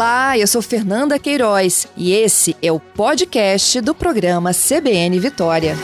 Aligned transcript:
Olá, 0.00 0.38
eu 0.38 0.46
sou 0.46 0.62
Fernanda 0.62 1.18
Queiroz 1.18 1.86
e 1.94 2.10
esse 2.12 2.56
é 2.62 2.72
o 2.72 2.80
podcast 2.80 3.82
do 3.82 3.94
programa 3.94 4.50
CBN 4.54 5.20
Vitória. 5.20 5.74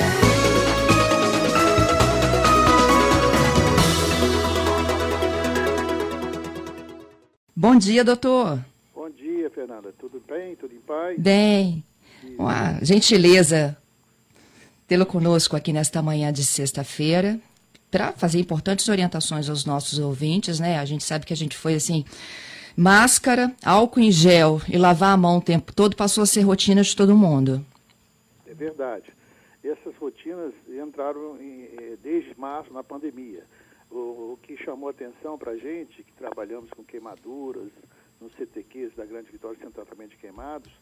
Bom 7.55 7.77
dia, 7.77 8.03
doutor. 8.03 8.59
Bom 8.95 9.11
dia, 9.11 9.51
Fernanda. 9.51 9.93
Tudo 9.99 10.23
bem? 10.27 10.57
Tudo 10.57 10.75
em 10.75 10.81
paz? 10.81 11.19
Bem. 11.19 11.85
Uma 12.39 12.83
gentileza 12.83 13.77
tê-lo 14.89 15.05
conosco 15.05 15.55
aqui 15.55 15.75
nesta 15.75 16.01
manhã 16.01 16.33
de 16.33 16.43
sexta-feira 16.43 17.39
para 17.91 18.13
fazer 18.13 18.41
importantes 18.41 18.89
orientações 18.89 19.51
aos 19.51 19.67
nossos 19.67 19.99
ouvintes, 19.99 20.59
né? 20.59 20.79
A 20.79 20.87
gente 20.87 21.05
sabe 21.05 21.27
que 21.27 21.35
a 21.35 21.37
gente 21.37 21.55
foi 21.55 21.75
assim 21.75 22.03
Máscara, 22.77 23.55
álcool 23.65 24.01
em 24.01 24.11
gel 24.11 24.61
e 24.69 24.77
lavar 24.77 25.15
a 25.15 25.17
mão 25.17 25.39
o 25.39 25.43
tempo 25.43 25.75
todo 25.75 25.97
passou 25.97 26.23
a 26.23 26.27
ser 26.27 26.43
rotina 26.43 26.83
de 26.83 26.95
todo 26.95 27.17
mundo. 27.17 27.65
É 28.47 28.53
verdade. 28.53 29.11
Essas 29.65 29.97
rotinas 29.97 30.53
entraram 30.69 31.39
em, 31.41 31.71
eh, 31.73 31.97
desde 32.03 32.39
março 32.39 32.71
na 32.75 32.85
pandemia. 32.85 33.45
O, 33.91 34.35
o 34.35 34.39
que 34.43 34.59
chamou 34.59 34.91
atenção 34.91 35.39
para 35.39 35.53
a 35.53 35.57
gente, 35.57 36.03
que 36.03 36.13
trabalhamos 36.13 36.69
com 36.71 36.85
queimaduras 36.85 37.71
nos 38.21 38.35
CTQs 38.35 38.95
da 38.95 39.07
Grande 39.07 39.33
Vitória 39.33 39.59
Sem 39.59 39.71
Tratamento 39.71 40.11
de 40.11 40.17
Queimados, 40.19 40.73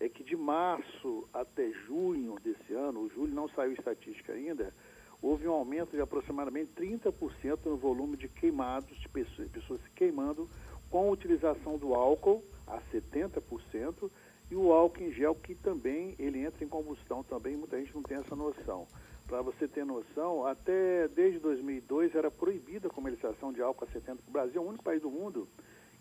é 0.00 0.08
que 0.08 0.24
de 0.24 0.36
março 0.36 1.28
até 1.34 1.70
junho 1.86 2.36
desse 2.42 2.72
ano, 2.72 3.00
o 3.00 3.10
julho 3.10 3.34
não 3.34 3.48
saiu 3.50 3.72
estatística 3.72 4.32
ainda, 4.32 4.72
houve 5.20 5.46
um 5.46 5.52
aumento 5.52 5.90
de 5.90 6.00
aproximadamente 6.00 6.70
30% 6.76 7.58
no 7.66 7.76
volume 7.76 8.16
de 8.16 8.26
queimados, 8.26 8.98
de 8.98 9.08
pessoas, 9.08 9.48
pessoas 9.50 9.80
se 9.82 9.90
queimando 9.90 10.48
com 10.92 11.08
a 11.08 11.10
utilização 11.10 11.78
do 11.78 11.94
álcool 11.94 12.44
a 12.66 12.78
70% 12.92 14.10
e 14.50 14.54
o 14.54 14.70
álcool 14.70 15.02
em 15.02 15.10
gel 15.10 15.34
que 15.34 15.54
também 15.54 16.14
ele 16.18 16.40
entra 16.40 16.62
em 16.62 16.68
combustão 16.68 17.24
também, 17.24 17.56
muita 17.56 17.78
gente 17.80 17.94
não 17.94 18.02
tem 18.02 18.18
essa 18.18 18.36
noção. 18.36 18.86
Para 19.26 19.40
você 19.40 19.66
ter 19.66 19.86
noção, 19.86 20.46
até 20.46 21.08
desde 21.08 21.38
2002 21.38 22.14
era 22.14 22.30
proibida 22.30 22.88
a 22.88 22.90
comercialização 22.90 23.54
de 23.54 23.62
álcool 23.62 23.86
a 23.86 23.88
70%. 23.88 24.18
O 24.28 24.30
Brasil 24.30 24.60
é 24.60 24.64
o 24.64 24.68
único 24.68 24.84
país 24.84 25.00
do 25.00 25.10
mundo 25.10 25.48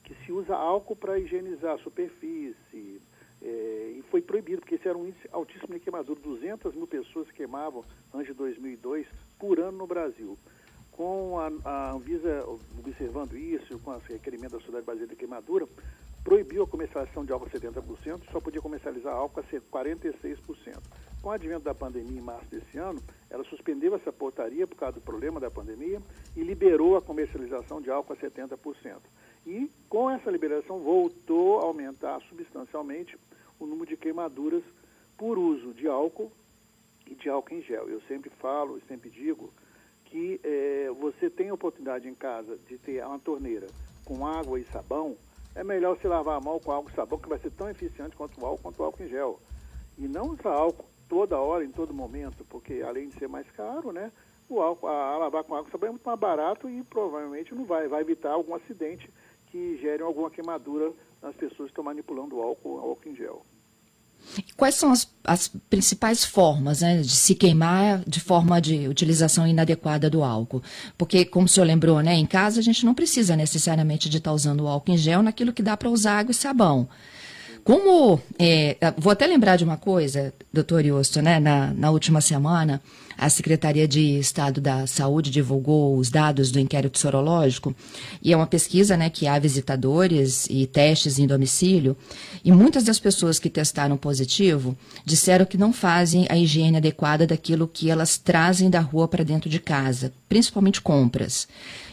que 0.04 0.14
se 0.26 0.32
usa 0.34 0.54
álcool 0.56 0.98
para 0.98 1.18
higienizar 1.18 1.76
a 1.76 1.78
superfície, 1.78 3.02
é, 3.42 3.94
e 3.98 4.04
foi 4.12 4.22
proibido, 4.22 4.60
porque 4.60 4.76
esse 4.76 4.88
era 4.90 4.98
um 4.98 5.08
índice 5.08 5.30
altíssimo 5.32 5.74
de 5.74 5.80
queimadura. 5.80 6.20
200 6.20 6.76
mil 6.76 6.88
pessoas 6.88 7.32
queimavam 7.32 7.86
antes 8.14 8.28
de 8.28 8.34
2002 8.34 9.08
por 9.40 9.58
ano 9.58 9.78
no 9.78 9.88
Brasil 9.88 10.38
com 11.02 11.40
a, 11.40 11.52
a 11.66 11.92
Anvisa 11.94 12.46
observando 12.78 13.36
isso, 13.36 13.80
com 13.80 13.90
os 13.90 14.04
requerimentos 14.04 14.52
da 14.52 14.60
Sociedade 14.60 14.86
Brasileira 14.86 15.16
de 15.16 15.20
Queimadura, 15.20 15.68
proibiu 16.24 16.62
a 16.62 16.68
comercialização 16.68 17.26
de 17.26 17.34
álcool 17.34 17.48
a 17.48 17.50
70%, 17.50 18.22
só 18.32 18.40
podia 18.40 18.62
comercializar 18.62 19.12
álcool 19.12 19.40
a 19.40 19.44
46%. 19.44 20.38
Com 21.20 21.30
o 21.30 21.32
advento 21.32 21.64
da 21.64 21.74
pandemia 21.74 22.20
em 22.20 22.22
março 22.22 22.46
desse 22.52 22.78
ano, 22.78 23.02
ela 23.32 23.44
suspendeu 23.46 23.96
essa 23.96 24.14
portaria 24.14 24.68
por 24.68 24.76
causa 24.76 25.00
do 25.00 25.02
problema 25.02 25.40
da 25.40 25.50
pandemia 25.50 26.00
e 26.38 26.44
liberou 26.44 26.96
a 26.96 27.02
comercialização 27.02 27.82
de 27.82 27.90
álcool 27.90 28.14
a 28.14 28.18
70%. 28.18 28.98
E 29.48 29.72
com 29.90 30.08
essa 30.08 30.30
liberação 30.30 30.82
voltou 30.82 31.62
a 31.62 31.64
aumentar 31.64 32.22
substancialmente 32.30 33.18
o 33.60 33.66
número 33.66 33.88
de 33.88 33.98
queimaduras 33.98 34.64
por 35.18 35.40
uso 35.40 35.74
de 35.74 35.88
álcool 35.88 36.32
e 37.08 37.16
de 37.16 37.28
álcool 37.28 37.56
em 37.56 37.64
gel. 37.64 37.90
Eu 37.90 38.02
sempre 38.02 38.30
falo 38.40 38.78
e 38.78 38.82
sempre 38.82 39.10
digo 39.10 39.52
que 40.12 40.42
é, 40.44 40.92
você 41.00 41.30
tem 41.30 41.50
a 41.50 41.54
oportunidade 41.54 42.08
em 42.08 42.14
casa 42.14 42.58
de 42.68 42.78
ter 42.78 43.04
uma 43.06 43.18
torneira 43.18 43.68
com 44.04 44.28
água 44.28 44.60
e 44.60 44.66
sabão, 44.66 45.16
é 45.56 45.64
melhor 45.64 45.98
você 45.98 46.06
lavar 46.06 46.38
a 46.38 46.42
mão 46.42 46.60
com 46.60 46.72
água 46.74 46.92
e 46.92 46.94
sabão, 46.94 47.18
que 47.18 47.30
vai 47.30 47.40
ser 47.40 47.50
tão 47.52 47.70
eficiente 47.70 48.16
quanto 48.16 48.40
o 48.40 48.46
álcool, 48.46 48.62
quanto 48.62 48.80
o 48.82 48.84
álcool 48.84 49.04
em 49.04 49.08
gel. 49.08 49.40
E 49.98 50.10
não 50.10 50.32
usar 50.32 50.52
álcool 50.52 50.86
toda 51.08 51.40
hora, 51.40 51.64
em 51.64 51.72
todo 51.72 51.94
momento, 51.94 52.44
porque 52.50 52.84
além 52.86 53.08
de 53.08 53.18
ser 53.18 53.30
mais 53.30 53.50
caro, 53.52 53.94
né, 53.94 54.12
o 54.50 54.62
álcool, 54.62 54.88
a, 54.88 55.14
a 55.14 55.18
lavar 55.18 55.46
com 55.46 55.56
água 55.56 55.70
e 55.70 55.72
sabão 55.72 55.88
é 55.88 55.92
muito 55.92 56.06
mais 56.06 56.20
barato 56.20 56.70
e 56.70 56.84
provavelmente 56.84 57.56
não 57.56 57.64
vai, 57.64 57.88
vai 57.88 58.02
evitar 58.02 58.32
algum 58.32 58.54
acidente 58.54 59.10
que 59.48 59.78
gere 59.78 60.04
alguma 60.04 60.30
queimadura 60.30 60.92
nas 61.22 61.36
pessoas 61.36 61.68
que 61.68 61.72
estão 61.72 61.86
manipulando 61.86 62.36
o 62.36 62.42
álcool, 62.42 62.80
álcool 62.80 63.10
em 63.10 63.16
gel. 63.16 63.46
Quais 64.56 64.76
são 64.76 64.92
as, 64.92 65.08
as 65.24 65.50
principais 65.70 66.24
formas 66.24 66.82
né, 66.82 67.02
de 67.02 67.12
se 67.12 67.36
queimar 67.36 68.02
de 68.08 68.20
forma 68.20 68.62
de 68.62 68.88
utilização 68.88 69.46
inadequada 69.46 70.10
do 70.10 70.24
álcool? 70.24 70.64
Porque, 70.98 71.26
como 71.26 71.46
o 71.46 71.50
senhor 71.50 71.66
lembrou, 71.66 72.00
né, 72.02 72.16
em 72.16 72.26
casa 72.26 72.60
a 72.60 72.64
gente 72.64 72.86
não 72.86 72.94
precisa 72.94 73.36
necessariamente 73.36 74.10
de 74.10 74.18
estar 74.18 74.32
tá 74.32 74.36
usando 74.36 74.62
o 74.62 74.68
álcool 74.68 74.92
em 74.94 74.98
gel 74.98 75.22
naquilo 75.22 75.54
que 75.54 75.64
dá 75.64 75.76
para 75.76 75.90
usar 75.90 76.20
água 76.20 76.32
e 76.32 76.36
sabão. 76.36 76.88
Como, 77.64 78.20
é, 78.40 78.76
vou 78.98 79.12
até 79.12 79.28
lembrar 79.28 79.56
de 79.56 79.64
uma 79.64 79.78
coisa, 79.78 80.34
doutor 80.52 80.84
Iosto, 80.84 81.22
né, 81.22 81.40
na, 81.40 81.74
na 81.74 81.92
última 81.92 82.20
semana, 82.20 82.82
a 83.22 83.30
Secretaria 83.30 83.88
de 83.88 84.18
Estado 84.18 84.60
da 84.60 84.88
Saúde 84.88 85.30
divulgou 85.30 85.96
os 85.96 86.10
dados 86.10 86.50
do 86.50 86.60
inquérito 86.60 86.98
sorológico 86.98 87.76
e 88.20 88.34
é 88.34 88.36
uma 88.36 88.48
pesquisa 88.48 88.98
né, 88.98 89.12
que 89.12 89.28
há 89.28 89.38
visitadores 89.38 90.48
e 90.50 90.66
testes 90.66 91.20
em 91.20 91.28
domicílio 91.28 91.96
e 92.44 92.52
muitas 92.52 92.84
das 92.84 93.00
pessoas 93.00 93.38
que 93.38 93.48
testaram 93.48 93.96
positivo 93.96 94.76
disseram 95.06 95.46
que 95.46 95.56
não 95.56 95.72
fazem 95.72 96.26
a 96.30 96.36
higiene 96.36 96.78
adequada 96.78 97.28
daquilo 97.28 97.68
que 97.68 97.92
elas 97.92 98.18
trazem 98.18 98.72
da 98.72 98.80
rua 98.80 99.08
para 99.08 99.24
dentro 99.24 99.52
de 99.52 99.60
casa, 99.60 100.12
principalmente 100.28 100.82
compras. 100.82 101.48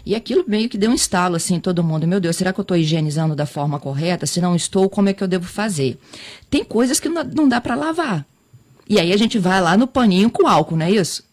E 0.07 0.15
aquilo 0.15 0.43
meio 0.49 0.71
que 0.71 0.79
deu 0.79 0.91
um 0.91 0.95
estalo 0.95 1.37
assim 1.37 1.61
todo 1.61 1.85
mundo. 1.85 2.07
Meu 2.07 2.19
Deus, 2.19 2.37
será 2.37 2.51
que 2.51 2.59
eu 2.59 2.63
estou 2.63 2.79
higienizando 2.79 3.37
da 3.37 3.45
forma 3.45 3.79
correta? 3.79 4.25
Se 4.25 4.41
não 4.41 4.57
estou, 4.57 4.89
como 4.89 5.11
é 5.11 5.13
que 5.13 5.23
eu 5.23 5.29
devo 5.29 5.45
fazer? 5.59 5.99
Tem 6.49 6.65
coisas 6.65 7.01
que 7.01 7.09
não 7.09 7.49
dá 7.49 7.61
para 7.61 7.75
lavar. 7.75 8.25
E 8.89 9.01
aí 9.01 9.13
a 9.13 9.17
gente 9.17 9.39
vai 9.41 9.61
lá 9.61 9.77
no 9.77 9.89
paninho 9.89 10.31
com 10.31 10.47
álcool, 10.47 10.77
não 10.77 10.87
é 10.87 10.91
isso? 10.93 11.27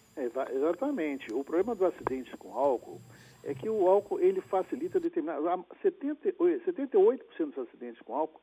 exatamente. 0.56 1.32
O 1.32 1.44
problema 1.44 1.76
dos 1.76 1.88
acidentes 1.94 2.34
com 2.40 2.52
álcool 2.54 3.00
é 3.44 3.54
que 3.54 3.70
o 3.70 3.88
álcool 3.88 4.20
ele 4.20 4.42
facilita 4.42 5.00
determinado. 5.00 5.66
70, 5.82 6.34
78% 6.34 7.20
dos 7.38 7.68
acidentes 7.68 8.02
com 8.02 8.16
álcool 8.16 8.42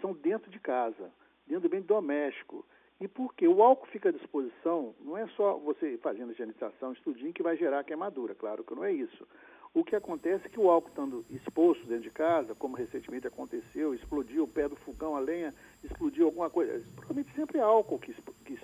são 0.00 0.14
dentro 0.14 0.50
de 0.50 0.58
casa, 0.58 1.10
dentro 1.46 1.62
do 1.62 1.66
ambiente 1.66 1.86
doméstico. 1.86 2.64
E 2.98 3.06
por 3.06 3.34
quê? 3.34 3.46
O 3.46 3.62
álcool 3.62 3.86
fica 3.88 4.08
à 4.08 4.12
disposição, 4.12 4.94
não 5.04 5.16
é 5.16 5.26
só 5.36 5.56
você 5.58 5.98
fazendo 5.98 6.32
higienização, 6.32 6.92
estudinho 6.92 7.32
que 7.32 7.42
vai 7.42 7.56
gerar 7.56 7.84
queimadura, 7.84 8.34
claro 8.34 8.64
que 8.64 8.74
não 8.74 8.82
é 8.82 8.92
isso. 8.92 9.24
O 9.74 9.84
que 9.84 9.94
acontece 9.94 10.46
é 10.46 10.48
que 10.48 10.58
o 10.58 10.70
álcool 10.70 10.88
estando 10.88 11.24
exposto 11.30 11.86
dentro 11.86 12.04
de 12.04 12.10
casa, 12.10 12.54
como 12.54 12.76
recentemente 12.76 13.26
aconteceu, 13.26 13.94
explodiu 13.94 14.44
o 14.44 14.48
pé 14.48 14.68
do 14.68 14.76
fogão, 14.76 15.14
a 15.14 15.20
lenha 15.20 15.54
explodiu 15.84 16.26
alguma 16.26 16.48
coisa, 16.48 16.82
provavelmente 16.96 17.34
sempre 17.34 17.58
é 17.58 17.60
álcool 17.60 17.98
que, 17.98 18.14
que 18.44 18.58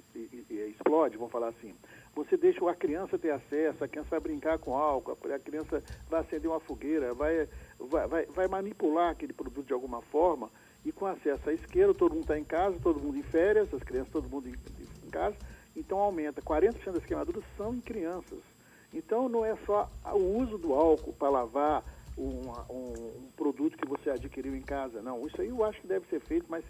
explode, 0.51 1.17
vamos 1.17 1.33
falar 1.33 1.49
assim. 1.49 1.75
Você 2.15 2.37
deixa 2.37 2.69
a 2.69 2.75
criança 2.75 3.19
ter 3.19 3.31
acesso, 3.31 3.85
a 3.85 3.89
criança 3.89 4.11
vai 4.11 4.21
brincar 4.21 4.59
com 4.59 4.77
álcool, 4.77 5.13
a 5.13 5.39
criança 5.39 5.83
vai 6.09 6.21
acender 6.21 6.51
uma 6.51 6.61
fogueira, 6.61 7.13
vai, 7.13 7.49
vai, 7.79 8.07
vai, 8.07 8.27
vai 8.27 8.49
manipular 8.49 9.11
aquele 9.11 9.33
produto 9.33 9.67
de 9.67 9.73
alguma 9.73 10.01
forma, 10.01 10.51
e 10.85 10.93
com 10.93 11.07
acesso 11.07 11.49
à 11.49 11.53
isqueiro, 11.53 11.95
todo 11.95 12.13
mundo 12.13 12.23
está 12.23 12.39
em 12.39 12.45
casa, 12.45 12.79
todo 12.83 13.01
mundo 13.01 13.19
em 13.19 13.23
férias, 13.23 13.73
as 13.73 13.83
crianças, 13.83 14.13
todo 14.13 14.29
mundo 14.29 14.49
em, 14.49 14.55
em 15.05 15.11
casa, 15.11 15.37
então 15.77 15.99
aumenta. 15.99 16.43
40% 16.43 16.93
das 16.93 17.05
queimaduras 17.05 17.43
são 17.57 17.75
em 17.75 17.81
crianças. 17.81 18.54
Então 18.95 19.29
não 19.29 19.45
é 19.45 19.57
só 19.67 19.91
o 20.13 20.39
uso 20.39 20.57
do 20.57 20.73
álcool 20.73 21.13
para 21.13 21.29
lavar 21.29 21.85
um, 22.17 22.49
um, 22.71 22.93
um, 23.19 23.29
produto 23.37 23.77
que 23.77 23.87
você 23.87 24.11
adquiriu 24.11 24.55
em 24.55 24.63
casa, 24.63 25.03
não. 25.03 25.27
Isso 25.27 25.41
aí 25.41 25.49
eu 25.49 25.65
acho 25.65 25.81
que 25.81 25.87
deve 25.87 26.07
ser 26.07 26.21
feito, 26.21 26.47
mas 26.49 26.65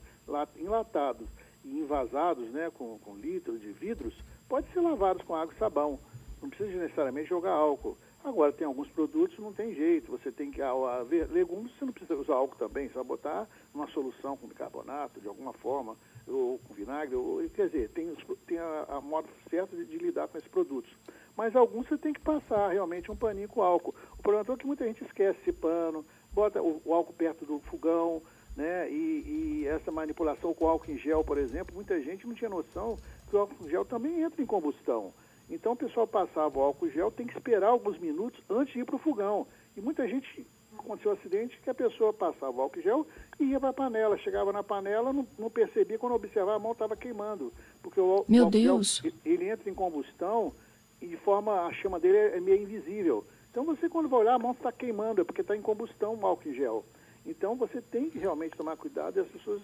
enlatados 0.57 1.29
e 1.63 1.79
envasados, 1.79 2.49
né, 2.51 2.71
com, 2.75 2.99
com 2.99 3.15
litros 3.15 3.61
de 3.61 3.71
vidros, 3.73 4.15
pode 4.49 4.67
ser 4.73 4.81
lavados 4.81 5.23
com 5.25 5.35
água 5.35 5.53
e 5.55 5.59
sabão. 5.59 5.99
Não 6.41 6.49
precisa 6.49 6.79
necessariamente 6.79 7.29
jogar 7.29 7.53
álcool. 7.53 7.97
Agora, 8.25 8.51
tem 8.51 8.67
alguns 8.67 8.89
produtos 8.89 9.39
não 9.39 9.53
tem 9.53 9.75
jeito. 9.75 10.11
Você 10.11 10.33
tem 10.33 10.51
que. 10.51 10.63
A, 10.63 10.71
a, 10.71 11.03
legumes 11.31 11.71
você 11.79 11.85
não 11.85 11.93
precisa 11.93 12.19
usar 12.19 12.35
álcool 12.35 12.57
também, 12.57 12.89
vai 12.89 13.05
botar 13.05 13.47
uma 13.75 13.87
solução 13.89 14.35
com 14.37 14.49
bicarbonato, 14.49 15.21
de 15.21 15.29
alguma 15.29 15.53
forma, 15.53 15.95
ou 16.27 16.59
com 16.61 16.73
vinagre. 16.73 17.15
Ou, 17.15 17.47
quer 17.51 17.67
dizer, 17.67 17.91
tem, 17.91 18.17
tem 18.47 18.59
a, 18.59 18.87
a 18.89 19.01
modo 19.01 19.29
de, 19.51 19.85
de 19.85 19.99
lidar 19.99 20.27
com 20.27 20.39
esses 20.39 20.51
produtos 20.51 20.91
mas 21.37 21.57
alguns 21.57 21.89
você 21.89 21.99
tem 21.99 22.13
que 22.13 22.21
passar 22.21 22.69
realmente 22.73 23.11
um 23.11 23.17
paninho 23.17 23.49
com 23.49 23.61
álcool. 23.61 23.95
O 24.19 24.23
problema 24.23 24.55
é 24.55 24.57
que 24.57 24.67
muita 24.67 24.85
gente 24.85 25.05
esquece 25.05 25.39
esse 25.41 25.53
pano, 25.53 26.05
bota 26.33 26.63
o, 26.63 26.81
o 26.85 26.95
álcool 26.95 27.13
perto 27.13 27.45
do 27.45 27.59
fogão, 27.61 28.23
né? 28.57 28.89
E, 28.89 29.63
e, 29.63 29.67
essa 29.67 29.91
manipulação 29.91 30.55
com 30.55 30.69
álcool 30.69 30.93
em 30.93 30.99
gel, 30.99 31.25
por 31.25 31.39
exemplo, 31.39 31.75
muita 31.75 32.01
gente 32.01 32.27
não 32.27 32.35
tinha 32.35 32.49
noção 32.49 32.97
que 33.29 33.35
o 33.35 33.41
álcool 33.41 33.67
em 33.67 33.71
gel 33.71 33.85
também 33.85 34.23
entra 34.23 34.41
em 34.41 34.47
combustão. 34.47 35.13
Então 35.49 35.73
o 35.73 35.77
pessoal 35.77 36.07
passava 36.07 36.59
o 36.59 36.63
álcool 36.63 36.91
gel, 36.91 37.11
tem 37.11 37.27
que 37.27 37.37
esperar 37.37 37.69
alguns 37.69 37.99
minutos 37.99 38.41
antes 38.49 38.73
de 38.73 38.81
ir 38.81 38.85
para 38.85 38.97
o 38.97 38.99
fogão. 38.99 39.47
E 39.77 39.81
muita 39.81 40.07
gente 40.09 40.47
aconteceu 40.79 41.13
um 41.13 41.15
acidente 41.15 41.59
que 41.63 41.71
a 41.71 41.75
pessoa 41.75 42.13
passava 42.13 42.57
o 42.57 42.61
álcool 42.63 42.81
gel 42.81 43.07
e 43.39 43.45
ia 43.45 43.61
para 43.61 43.71
a 43.71 43.73
panela. 43.73 44.19
Chegava 44.19 44.53
na 44.53 44.63
panela, 44.63 45.13
não, 45.13 45.27
não 45.39 45.51
percebia, 45.51 45.99
quando 45.99 46.15
observava, 46.15 46.57
a 46.57 46.59
mão 46.59 46.73
estava 46.73 46.97
queimando. 46.97 47.53
Porque 47.83 48.01
o, 48.01 48.25
Meu 48.29 48.45
o 48.45 48.47
álcool 48.47 48.51
Deus. 48.51 49.01
Gel, 49.03 49.13
ele 49.25 49.49
entra 49.49 49.69
em 49.69 49.75
combustão 49.75 50.53
e 51.01 51.07
de 51.07 51.17
forma, 51.19 51.67
a 51.67 51.73
chama 51.75 52.01
dele 52.01 52.17
é, 52.17 52.37
é 52.37 52.41
meio 52.41 52.63
invisível. 52.63 53.25
Então 53.51 53.65
você 53.65 53.89
quando 53.89 54.09
vai 54.09 54.21
olhar, 54.21 54.35
a 54.35 54.39
mão 54.39 54.53
está 54.53 54.73
queimando, 54.73 55.21
é 55.21 55.25
porque 55.25 55.41
está 55.41 55.57
em 55.57 55.63
combustão 55.63 56.15
o 56.15 56.27
álcool 56.27 56.53
gel. 56.53 56.85
Então 57.27 57.55
você 57.55 57.81
tem 57.81 58.11
que 58.11 58.19
realmente 58.19 58.57
tomar 58.57 58.77
cuidado 58.77 59.17
e 59.17 59.21
as 59.21 59.29
pessoas 59.29 59.63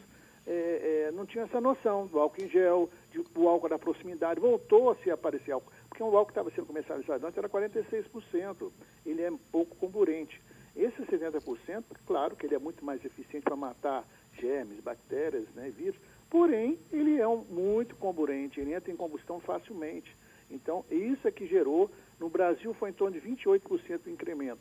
é, 0.53 1.07
é, 1.07 1.13
não 1.13 1.25
tinham 1.25 1.45
essa 1.45 1.61
noção 1.61 2.09
do 2.09 2.19
álcool 2.19 2.43
em 2.43 2.49
gel, 2.49 2.91
de, 3.13 3.23
do 3.23 3.47
álcool 3.47 3.69
da 3.69 3.79
proximidade. 3.79 4.41
Voltou 4.41 4.91
a 4.91 4.97
se 4.97 5.09
aparecer 5.09 5.53
álcool, 5.53 5.71
porque 5.89 6.03
o 6.03 6.07
álcool 6.07 6.27
que 6.27 6.33
estava 6.33 6.51
sendo 6.51 6.67
comercializado 6.67 7.25
antes 7.25 7.39
era 7.39 7.49
46%. 7.49 8.73
Ele 9.07 9.23
é 9.23 9.31
pouco 9.53 9.77
comburente. 9.77 10.41
Esse 10.77 11.03
70%, 11.03 11.85
claro 12.05 12.35
que 12.35 12.47
ele 12.47 12.57
é 12.57 12.59
muito 12.59 12.85
mais 12.85 13.05
eficiente 13.05 13.45
para 13.45 13.55
matar 13.55 14.05
germes, 14.41 14.83
bactérias, 14.83 15.47
né, 15.55 15.71
vírus, 15.71 15.99
porém 16.29 16.79
ele 16.93 17.19
é 17.19 17.29
um, 17.29 17.45
muito 17.45 17.95
comburente, 17.97 18.61
ele 18.61 18.73
entra 18.73 18.91
em 18.91 18.97
combustão 18.97 19.41
facilmente. 19.41 20.17
Então, 20.51 20.85
isso 20.91 21.29
é 21.29 21.31
que 21.31 21.47
gerou, 21.47 21.91
no 22.19 22.29
Brasil 22.29 22.75
foi 22.75 22.91
em 22.91 22.93
torno 22.93 23.19
de 23.19 23.27
28% 23.27 24.07
o 24.07 24.11
incremento. 24.11 24.61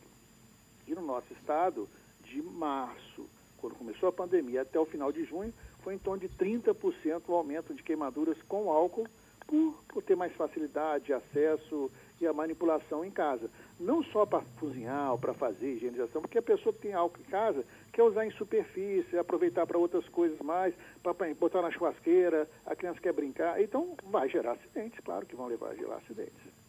E 0.87 0.93
no 0.93 1.01
nosso 1.01 1.31
estado, 1.33 1.87
de 2.25 2.41
março, 2.41 3.27
quando 3.57 3.75
começou 3.75 4.09
a 4.09 4.13
pandemia, 4.13 4.61
até 4.61 4.79
o 4.79 4.85
final 4.85 5.11
de 5.11 5.23
junho, 5.25 5.53
foi 5.83 5.95
em 5.95 5.99
torno 5.99 6.19
de 6.19 6.29
30% 6.29 7.21
o 7.27 7.33
aumento 7.33 7.73
de 7.73 7.83
queimaduras 7.83 8.37
com 8.47 8.71
álcool, 8.71 9.07
por, 9.47 9.73
por 9.87 10.03
ter 10.03 10.15
mais 10.15 10.31
facilidade, 10.33 11.11
acesso 11.11 11.89
e 12.21 12.27
a 12.27 12.33
manipulação 12.33 13.03
em 13.03 13.09
casa. 13.09 13.49
Não 13.79 14.03
só 14.03 14.25
para 14.25 14.43
cozinhar 14.59 15.11
ou 15.11 15.17
para 15.17 15.33
fazer 15.33 15.75
higienização, 15.75 16.21
porque 16.21 16.37
a 16.37 16.41
pessoa 16.41 16.73
que 16.73 16.81
tem 16.81 16.93
álcool 16.93 17.21
em 17.21 17.31
casa 17.31 17.65
quer 17.91 18.03
usar 18.03 18.25
em 18.25 18.31
superfície, 18.31 19.17
aproveitar 19.17 19.65
para 19.65 19.77
outras 19.77 20.07
coisas 20.09 20.39
mais, 20.39 20.73
para 21.01 21.13
botar 21.33 21.61
na 21.61 21.71
churrasqueira, 21.71 22.47
a 22.65 22.75
criança 22.75 22.99
quer 22.99 23.13
brincar. 23.13 23.61
Então, 23.61 23.95
vai 24.11 24.29
gerar 24.29 24.51
acidentes, 24.51 24.99
claro 25.03 25.25
que 25.25 25.35
vão 25.35 25.47
levar 25.47 25.69
a 25.69 25.75
gerar 25.75 25.95
acidentes. 25.95 26.59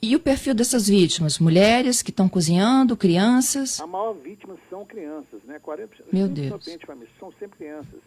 E 0.00 0.16
o 0.16 0.20
perfil 0.20 0.54
dessas 0.54 0.88
vítimas? 0.88 1.38
Mulheres 1.38 2.02
que 2.02 2.10
estão 2.10 2.28
cozinhando, 2.28 2.96
crianças? 2.96 3.80
A 3.80 3.86
maior 3.86 4.14
vítima 4.14 4.56
são 4.70 4.84
crianças, 4.86 5.42
né? 5.44 5.60
40%. 5.60 5.88
Meu 6.12 6.28
Deus. 6.28 6.64
São 7.18 7.32
sempre 7.32 7.58
crianças. 7.58 8.00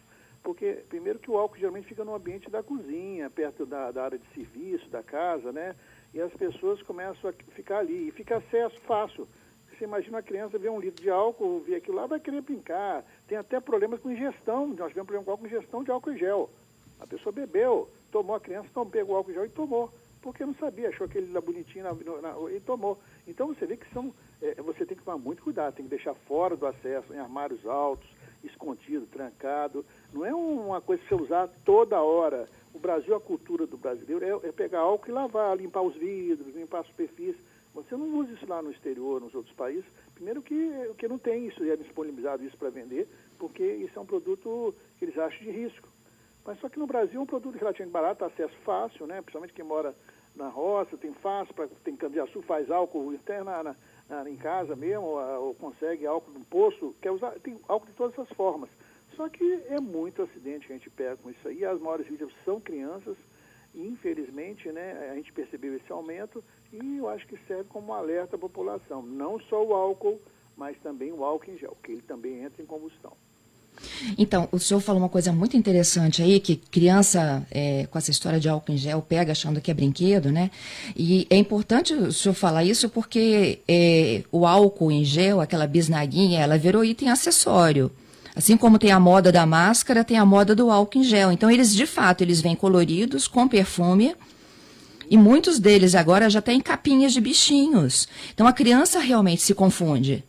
Porque, 0.46 0.84
primeiro, 0.88 1.18
que 1.18 1.32
o 1.32 1.38
álcool 1.40 1.58
geralmente 1.58 1.88
fica 1.88 2.06
no 2.06 2.14
ambiente 2.14 2.52
da 2.52 2.62
cozinha, 2.62 3.32
perto 3.32 3.66
da, 3.66 3.90
da 3.90 4.04
área 4.04 4.20
de 4.20 4.28
serviço, 4.28 4.88
da 4.92 5.02
casa, 5.02 5.52
né? 5.52 5.76
E 6.14 6.22
as 6.22 6.32
pessoas 6.34 6.80
começam 6.84 7.32
a 7.32 7.34
ficar 7.54 7.80
ali. 7.80 8.10
E 8.10 8.12
fica 8.12 8.38
acesso 8.38 8.80
fácil. 8.82 9.28
Você 9.68 9.86
imagina 9.86 10.18
uma 10.18 10.24
criança 10.24 10.60
ver 10.60 10.70
um 10.70 10.80
litro 10.80 11.02
de 11.02 11.10
álcool, 11.10 11.62
ver 11.62 11.78
aquilo 11.78 11.98
lá, 11.98 12.06
vai 12.06 12.20
querer 12.20 12.42
brincar. 12.42 13.04
Tem 13.28 13.40
até 13.40 13.60
problemas 13.60 14.00
com 14.00 14.12
ingestão. 14.12 14.68
Nós 14.68 14.90
tivemos 14.90 15.08
problema 15.08 15.24
com 15.26 15.32
álcool, 15.32 15.48
ingestão 15.48 15.84
de 15.84 15.90
álcool 15.90 16.12
em 16.12 16.18
gel. 16.20 16.48
A 17.00 17.08
pessoa 17.08 17.34
bebeu, 17.34 17.90
tomou 18.12 18.36
a 18.36 18.40
criança, 18.40 18.68
então 18.70 18.88
pegou 18.88 19.16
álcool 19.16 19.32
em 19.32 19.34
gel 19.34 19.46
e 19.48 19.50
tomou. 19.50 19.92
Porque 20.22 20.46
não 20.46 20.54
sabia, 20.54 20.90
achou 20.90 21.08
aquele 21.08 21.34
lá 21.34 21.42
bonitinho 21.42 21.86
na, 21.86 21.94
na, 22.22 22.52
e 22.52 22.60
tomou. 22.60 23.00
Então 23.28 23.48
você 23.48 23.66
vê 23.66 23.78
que 23.78 23.92
são. 23.92 24.14
É, 24.40 24.62
você 24.62 24.86
tem 24.86 24.96
que 24.96 25.04
tomar 25.04 25.18
muito 25.18 25.42
cuidado, 25.42 25.74
tem 25.74 25.86
que 25.86 25.90
deixar 25.90 26.14
fora 26.14 26.56
do 26.56 26.68
acesso, 26.68 27.12
em 27.16 27.18
armários 27.18 27.66
altos, 27.66 28.08
escondido, 28.48 29.06
trancado. 29.08 29.86
Não 30.14 30.26
é 30.26 30.34
uma 30.34 30.82
coisa 30.82 31.02
que 31.04 31.10
você 31.10 31.16
usar 31.16 31.50
toda 31.64 32.02
hora. 32.02 32.48
O 32.74 32.80
Brasil, 32.80 33.16
a 33.16 33.20
cultura 33.20 33.66
do 33.66 33.78
brasileiro 33.78 34.42
é, 34.44 34.50
é 34.50 34.52
pegar 34.52 34.80
álcool 34.80 35.10
e 35.10 35.14
lavar, 35.14 35.58
limpar 35.58 35.82
os 35.82 35.96
vidros, 35.96 36.54
limpar 36.56 36.82
a 36.82 36.84
superfície. 36.84 37.40
Você 37.74 37.96
não 37.96 38.18
usa 38.18 38.32
isso 38.32 38.48
lá 38.48 38.62
no 38.62 38.72
exterior, 38.72 39.20
nos 39.20 39.36
outros 39.36 39.54
países. 39.54 39.86
Primeiro 40.14 40.42
que, 40.42 40.72
que 40.98 41.08
não 41.08 41.18
tem 41.18 41.48
isso, 41.48 41.64
é 41.64 41.76
disponibilizado 41.76 42.44
isso 42.44 42.58
para 42.58 42.70
vender, 42.70 43.08
porque 43.38 43.64
isso 43.64 43.98
é 44.00 44.02
um 44.02 44.06
produto 44.06 44.74
que 44.98 45.06
eles 45.06 45.18
acham 45.18 45.40
de 45.40 45.52
risco. 45.52 45.90
Mas 46.46 46.60
só 46.60 46.70
que 46.70 46.80
no 46.80 46.88
Brasil 46.88 47.20
é 47.20 47.24
um 47.24 47.26
produto 47.26 47.58
relativamente 47.58 47.92
barato, 47.92 48.24
acesso 48.24 48.56
fácil, 48.64 49.08
né? 49.08 49.22
principalmente 49.22 49.54
quem 49.54 49.66
mora 49.66 49.94
na 50.36 50.48
roça, 50.48 50.98
tem 50.98 51.14
fácil, 51.14 51.54
pra, 51.54 51.68
tem 51.84 51.96
cana 51.96 52.14
de 52.14 52.20
açúcar, 52.20 52.48
faz 52.48 52.72
álcool 52.72 53.14
interno 53.14 53.46
na, 53.46 53.76
na, 54.10 54.30
em 54.30 54.36
casa 54.36 54.76
mesmo, 54.76 55.06
ou, 55.06 55.48
ou, 55.48 55.56
consegue 55.56 56.06
álcool 56.06 56.32
no 56.32 56.46
poço, 56.46 56.96
quer 57.02 57.12
usar, 57.12 57.32
tem 57.40 57.60
álcool 57.68 57.88
de 57.88 57.94
todas 57.94 58.18
as 58.20 58.30
formas. 58.30 58.70
Só 59.16 59.30
que 59.30 59.64
é 59.70 59.80
muito 59.80 60.22
acidente 60.22 60.68
que 60.68 60.74
a 60.74 60.78
gente 60.78 60.90
pega 60.90 61.18
com 61.18 61.30
isso 61.30 61.48
aí, 61.48 61.64
as 61.64 61.80
maiores 61.80 62.08
vítimas 62.08 62.34
são 62.44 62.60
crianças, 62.60 63.18
e 63.74 63.86
infelizmente 63.88 64.72
né, 64.72 65.10
a 65.12 65.16
gente 65.16 65.32
percebeu 65.34 65.76
esse 65.76 65.92
aumento, 65.92 66.44
e 66.72 66.98
eu 66.98 67.10
acho 67.10 67.26
que 67.28 67.38
serve 67.48 67.66
como 67.70 67.94
alerta 67.94 68.36
à 68.36 68.40
população. 68.40 69.02
Não 69.02 69.40
só 69.40 69.64
o 69.64 69.74
álcool, 69.74 70.20
mas 70.58 70.78
também 70.80 71.12
o 71.12 71.24
álcool 71.24 71.52
em 71.52 71.58
gel, 71.58 71.78
que 71.84 71.92
ele 71.94 72.02
também 72.02 72.44
entra 72.44 72.62
em 72.62 72.66
combustão. 72.66 73.16
Então, 74.18 74.48
o 74.52 74.60
senhor 74.60 74.80
falou 74.80 75.02
uma 75.02 75.10
coisa 75.10 75.32
muito 75.32 75.56
interessante 75.56 76.22
aí, 76.22 76.40
que 76.40 76.56
criança, 76.56 77.46
é, 77.52 77.88
com 77.90 77.98
essa 77.98 78.12
história 78.12 78.40
de 78.40 78.50
álcool 78.50 78.72
em 78.72 78.78
gel, 78.78 79.02
pega 79.02 79.32
achando 79.32 79.62
que 79.62 79.72
é 79.72 79.74
brinquedo, 79.74 80.32
né? 80.32 80.52
E 80.96 81.28
é 81.30 81.38
importante 81.38 81.94
o 81.94 82.12
senhor 82.12 82.34
falar 82.34 82.64
isso 82.64 82.90
porque 82.90 83.60
é, 83.68 84.24
o 84.32 84.46
álcool 84.46 84.92
em 84.92 85.04
gel, 85.04 85.42
aquela 85.42 85.68
bisnaguinha, 85.68 86.42
ela 86.42 86.58
virou 86.58 86.84
item 86.84 87.10
acessório. 87.10 87.92
Assim 88.36 88.58
como 88.58 88.78
tem 88.78 88.92
a 88.92 89.00
moda 89.00 89.32
da 89.32 89.46
máscara, 89.46 90.04
tem 90.04 90.18
a 90.18 90.26
moda 90.26 90.54
do 90.54 90.70
álcool 90.70 91.00
em 91.00 91.04
gel. 91.04 91.32
Então, 91.32 91.50
eles, 91.50 91.74
de 91.74 91.86
fato, 91.86 92.22
eles 92.22 92.42
vêm 92.42 92.56
coloridos, 92.56 93.28
com 93.28 93.48
perfume, 93.48 94.14
e 95.10 95.18
muitos 95.18 95.60
deles 95.60 95.96
agora 95.96 96.30
já 96.30 96.42
têm 96.42 96.60
capinhas 96.60 97.14
de 97.14 97.22
bichinhos. 97.22 98.08
Então 98.34 98.48
a 98.48 98.54
criança 98.54 99.00
realmente 99.00 99.42
se 99.42 99.54
confunde. 99.54 100.24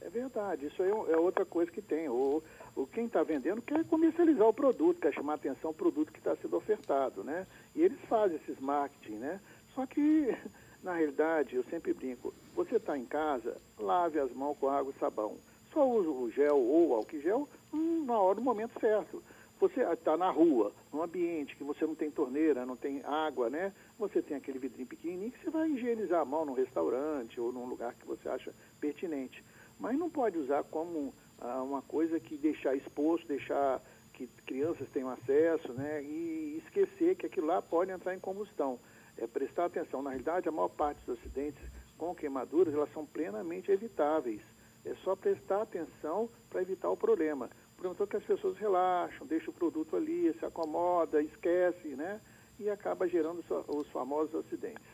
É 0.00 0.08
verdade, 0.08 0.66
isso 0.66 0.82
é, 0.82 0.88
é 0.88 1.16
outra 1.16 1.44
coisa 1.44 1.70
que 1.70 1.82
tem. 1.82 2.08
O, 2.08 2.12
o 2.14 2.42
quem 2.92 3.06
está 3.06 3.22
vendendo 3.22 3.62
quer 3.62 3.84
comercializar 3.86 4.46
o 4.46 4.52
produto, 4.52 5.00
quer 5.00 5.12
chamar 5.12 5.34
atenção 5.34 5.70
o 5.70 5.74
produto 5.74 6.12
que 6.12 6.18
está 6.18 6.36
sendo 6.36 6.56
ofertado, 6.56 7.24
né? 7.24 7.46
E 7.74 7.82
eles 7.82 7.98
fazem 8.08 8.36
esses 8.36 8.60
marketing, 8.60 9.14
né? 9.14 9.40
Só 9.74 9.86
que, 9.86 10.36
na 10.82 10.94
realidade, 10.94 11.56
eu 11.56 11.64
sempre 11.64 11.92
brinco, 11.92 12.32
você 12.54 12.76
está 12.76 12.96
em 12.96 13.04
casa, 13.04 13.56
lave 13.78 14.18
as 14.18 14.30
mãos 14.32 14.56
com 14.58 14.68
água 14.68 14.92
e 14.94 15.00
sabão. 15.00 15.36
Só 15.72 15.88
usa 15.88 16.10
o 16.10 16.30
gel 16.30 16.58
ou 16.58 16.94
álcool 16.94 17.20
gel 17.20 17.48
hum, 17.72 18.04
na 18.04 18.18
hora, 18.18 18.36
no 18.36 18.44
momento 18.44 18.78
certo. 18.78 19.22
Você 19.58 19.80
está 19.80 20.16
na 20.16 20.28
rua, 20.28 20.72
num 20.92 21.02
ambiente 21.02 21.54
que 21.54 21.62
você 21.62 21.86
não 21.86 21.94
tem 21.94 22.10
torneira, 22.10 22.66
não 22.66 22.76
tem 22.76 23.00
água, 23.04 23.48
né? 23.48 23.72
Você 23.96 24.20
tem 24.20 24.36
aquele 24.36 24.58
vidrinho 24.58 24.88
pequenininho 24.88 25.30
que 25.30 25.42
você 25.42 25.50
vai 25.50 25.70
higienizar 25.70 26.20
a 26.20 26.24
mão 26.24 26.44
num 26.44 26.52
restaurante 26.52 27.40
ou 27.40 27.52
num 27.52 27.64
lugar 27.64 27.94
que 27.94 28.04
você 28.04 28.28
acha 28.28 28.52
pertinente. 28.80 29.42
Mas 29.78 29.96
não 29.96 30.10
pode 30.10 30.36
usar 30.36 30.64
como 30.64 31.14
ah, 31.40 31.62
uma 31.62 31.82
coisa 31.82 32.18
que 32.20 32.36
deixar 32.36 32.74
exposto, 32.74 33.26
deixar 33.26 33.80
que 34.12 34.26
crianças 34.46 34.88
tenham 34.90 35.08
acesso, 35.08 35.72
né? 35.72 36.02
E 36.02 36.62
esquecer 36.64 37.16
que 37.16 37.26
aquilo 37.26 37.46
lá 37.46 37.62
pode 37.62 37.90
entrar 37.90 38.14
em 38.14 38.20
combustão. 38.20 38.78
É 39.16 39.26
prestar 39.26 39.66
atenção. 39.66 40.02
Na 40.02 40.10
realidade, 40.10 40.48
a 40.48 40.52
maior 40.52 40.68
parte 40.68 41.04
dos 41.04 41.18
acidentes 41.18 41.62
com 41.98 42.14
queimaduras, 42.14 42.74
elas 42.74 42.92
são 42.92 43.06
plenamente 43.06 43.70
evitáveis. 43.70 44.40
É 44.84 44.94
só 45.04 45.14
prestar 45.14 45.62
atenção 45.62 46.28
para 46.50 46.62
evitar 46.62 46.90
o 46.90 46.96
problema 46.96 47.48
perguntou 47.82 48.06
que 48.06 48.16
as 48.16 48.22
pessoas 48.22 48.56
relaxam, 48.58 49.26
deixam 49.26 49.50
o 49.50 49.56
produto 49.56 49.96
ali, 49.96 50.32
se 50.38 50.46
acomoda, 50.46 51.20
esquece, 51.20 51.88
né? 51.88 52.20
E 52.58 52.70
acaba 52.70 53.08
gerando 53.08 53.42
os 53.66 53.88
famosos 53.88 54.34
acidentes. 54.36 54.86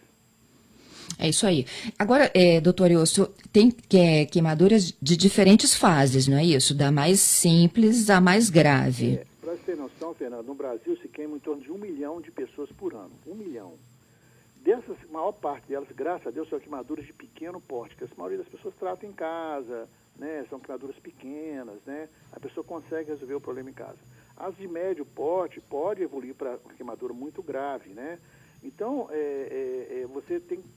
É 1.19 1.29
isso 1.29 1.47
aí. 1.47 1.67
Agora, 1.99 2.31
é, 2.35 2.61
doutor 2.61 2.91
Iosso, 2.91 3.29
tem 3.53 3.73
é, 3.95 4.25
queimaduras 4.27 4.93
de 5.01 5.17
diferentes 5.17 5.75
fases, 5.75 6.27
não 6.29 6.37
é 6.37 6.45
isso? 6.45 6.75
Da 6.75 6.91
mais 6.91 7.21
simples 7.21 8.11
à 8.11 8.21
mais 8.21 8.51
grave. 8.51 9.15
É, 9.15 9.27
Para 9.41 9.53
você 9.53 9.63
ter 9.67 9.77
noção, 9.77 10.15
Fernando, 10.15 10.47
no 10.47 10.55
Brasil 10.55 10.97
se 11.01 11.09
queima 11.09 11.37
em 11.37 11.41
torno 11.41 11.63
de 11.63 11.71
um 11.71 11.79
milhão 11.79 12.21
de 12.21 12.31
pessoas 12.31 12.71
por 12.73 12.95
ano. 12.95 13.13
Um 13.27 13.35
milhão. 13.35 13.75
Dessas, 14.63 14.97
maior 15.11 15.33
parte 15.33 15.67
delas, 15.69 15.89
graças 15.95 16.27
a 16.27 16.31
Deus, 16.31 16.49
são 16.49 16.59
queimaduras 16.59 17.07
de 17.07 17.13
pequeno 17.13 17.61
porte, 17.61 17.97
que 17.97 18.05
a 18.05 18.09
maioria 18.17 18.39
das 18.39 18.49
pessoas 18.49 18.75
tratam 18.79 19.09
em 19.09 19.13
casa, 19.13 19.89
né? 20.19 20.45
São 20.51 20.61
queimaduras 20.61 20.97
pequenas, 20.97 21.77
né? 21.87 22.09
A 22.33 22.41
pessoa 22.41 22.65
consegue 22.65 23.11
resolver 23.11 23.35
o 23.35 23.41
problema 23.41 23.71
em 23.71 23.73
casa. 23.73 23.99
As 24.37 24.57
de 24.57 24.69
médio 24.69 25.05
porte 25.05 25.61
pode 25.61 26.03
evoluir 26.03 26.35
para 26.35 26.59
uma 26.65 26.75
queimadura 26.75 27.15
muito 27.15 27.43
grave, 27.43 27.91
né? 27.91 28.19
Então, 28.63 29.09
é, 29.11 29.17
é, 29.17 30.01
é, 30.01 30.07
você 30.07 30.41
tem 30.41 30.61
que 30.61 30.69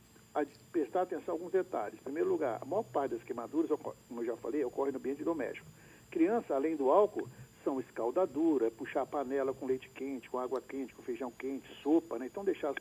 prestar 0.71 1.01
atenção 1.01 1.33
a 1.33 1.37
alguns 1.37 1.51
detalhes. 1.51 1.99
Em 1.99 2.03
primeiro 2.03 2.29
lugar, 2.29 2.59
a 2.61 2.65
maior 2.65 2.83
parte 2.83 3.15
das 3.15 3.23
queimaduras, 3.23 3.69
como 4.07 4.21
eu 4.21 4.25
já 4.25 4.37
falei, 4.37 4.63
ocorre 4.63 4.91
no 4.91 4.97
ambiente 4.97 5.23
doméstico. 5.23 5.67
Criança, 6.09 6.55
além 6.55 6.75
do 6.75 6.89
álcool, 6.89 7.27
são 7.63 7.79
escaldadura, 7.79 8.67
é 8.67 8.69
puxar 8.69 9.01
a 9.01 9.05
panela 9.05 9.53
com 9.53 9.65
leite 9.65 9.89
quente, 9.89 10.29
com 10.29 10.39
água 10.39 10.61
quente, 10.61 10.93
com 10.93 11.01
feijão 11.03 11.31
quente, 11.31 11.67
sopa, 11.81 12.17
né? 12.17 12.25
Então 12.25 12.43
deixar 12.43 12.69
as, 12.69 12.75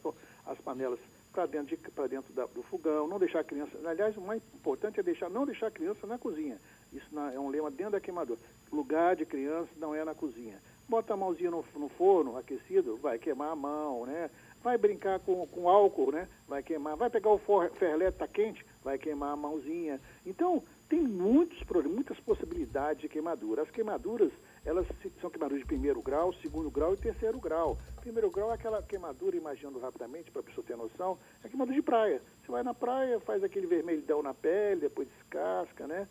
as 0.46 0.58
panelas 0.58 0.98
para 1.32 1.46
dentro, 1.46 1.76
de, 1.76 2.08
dentro 2.08 2.32
da, 2.32 2.46
do 2.46 2.62
fogão, 2.62 3.06
não 3.06 3.18
deixar 3.18 3.40
a 3.40 3.44
criança. 3.44 3.70
Aliás, 3.84 4.16
o 4.16 4.20
mais 4.20 4.42
importante 4.54 4.98
é 4.98 5.02
deixar, 5.02 5.30
não 5.30 5.46
deixar 5.46 5.68
a 5.68 5.70
criança 5.70 6.06
na 6.06 6.18
cozinha. 6.18 6.58
Isso 6.92 7.06
na, 7.12 7.32
é 7.32 7.38
um 7.38 7.48
lema 7.48 7.70
dentro 7.70 7.92
da 7.92 8.00
queimadora. 8.00 8.40
Lugar 8.72 9.14
de 9.14 9.24
criança 9.24 9.70
não 9.76 9.94
é 9.94 10.04
na 10.04 10.14
cozinha. 10.14 10.58
Bota 10.90 11.14
a 11.14 11.16
mãozinha 11.16 11.52
no, 11.52 11.64
no 11.76 11.88
forno 11.90 12.36
aquecido, 12.36 12.96
vai 12.96 13.16
queimar 13.16 13.52
a 13.52 13.54
mão, 13.54 14.04
né? 14.06 14.28
Vai 14.60 14.76
brincar 14.76 15.20
com, 15.20 15.46
com 15.46 15.68
álcool, 15.68 16.10
né? 16.10 16.26
Vai 16.48 16.64
queimar. 16.64 16.96
Vai 16.96 17.08
pegar 17.08 17.30
o 17.30 17.40
ferlete, 17.78 18.18
tá 18.18 18.26
quente, 18.26 18.66
vai 18.82 18.98
queimar 18.98 19.32
a 19.32 19.36
mãozinha. 19.36 20.00
Então, 20.26 20.60
tem 20.88 21.00
muitos 21.00 21.62
muitas 21.86 22.18
possibilidades 22.18 23.02
de 23.02 23.08
queimadura. 23.08 23.62
As 23.62 23.70
queimaduras, 23.70 24.32
elas 24.64 24.84
são 25.20 25.30
queimaduras 25.30 25.62
de 25.62 25.66
primeiro 25.68 26.02
grau, 26.02 26.32
segundo 26.42 26.68
grau 26.68 26.92
e 26.94 26.96
terceiro 26.96 27.38
grau. 27.38 27.78
Primeiro 28.00 28.28
grau 28.28 28.50
é 28.50 28.54
aquela 28.54 28.82
queimadura, 28.82 29.36
imaginando 29.36 29.78
rapidamente, 29.78 30.32
para 30.32 30.40
a 30.40 30.44
pessoa 30.44 30.66
ter 30.66 30.76
noção, 30.76 31.16
é 31.44 31.48
queimadura 31.48 31.76
de 31.76 31.82
praia. 31.82 32.20
Você 32.44 32.50
vai 32.50 32.64
na 32.64 32.74
praia, 32.74 33.20
faz 33.20 33.44
aquele 33.44 33.68
vermelhidão 33.68 34.24
na 34.24 34.34
pele, 34.34 34.80
depois 34.80 35.06
descasca, 35.06 35.86
né? 35.86 36.08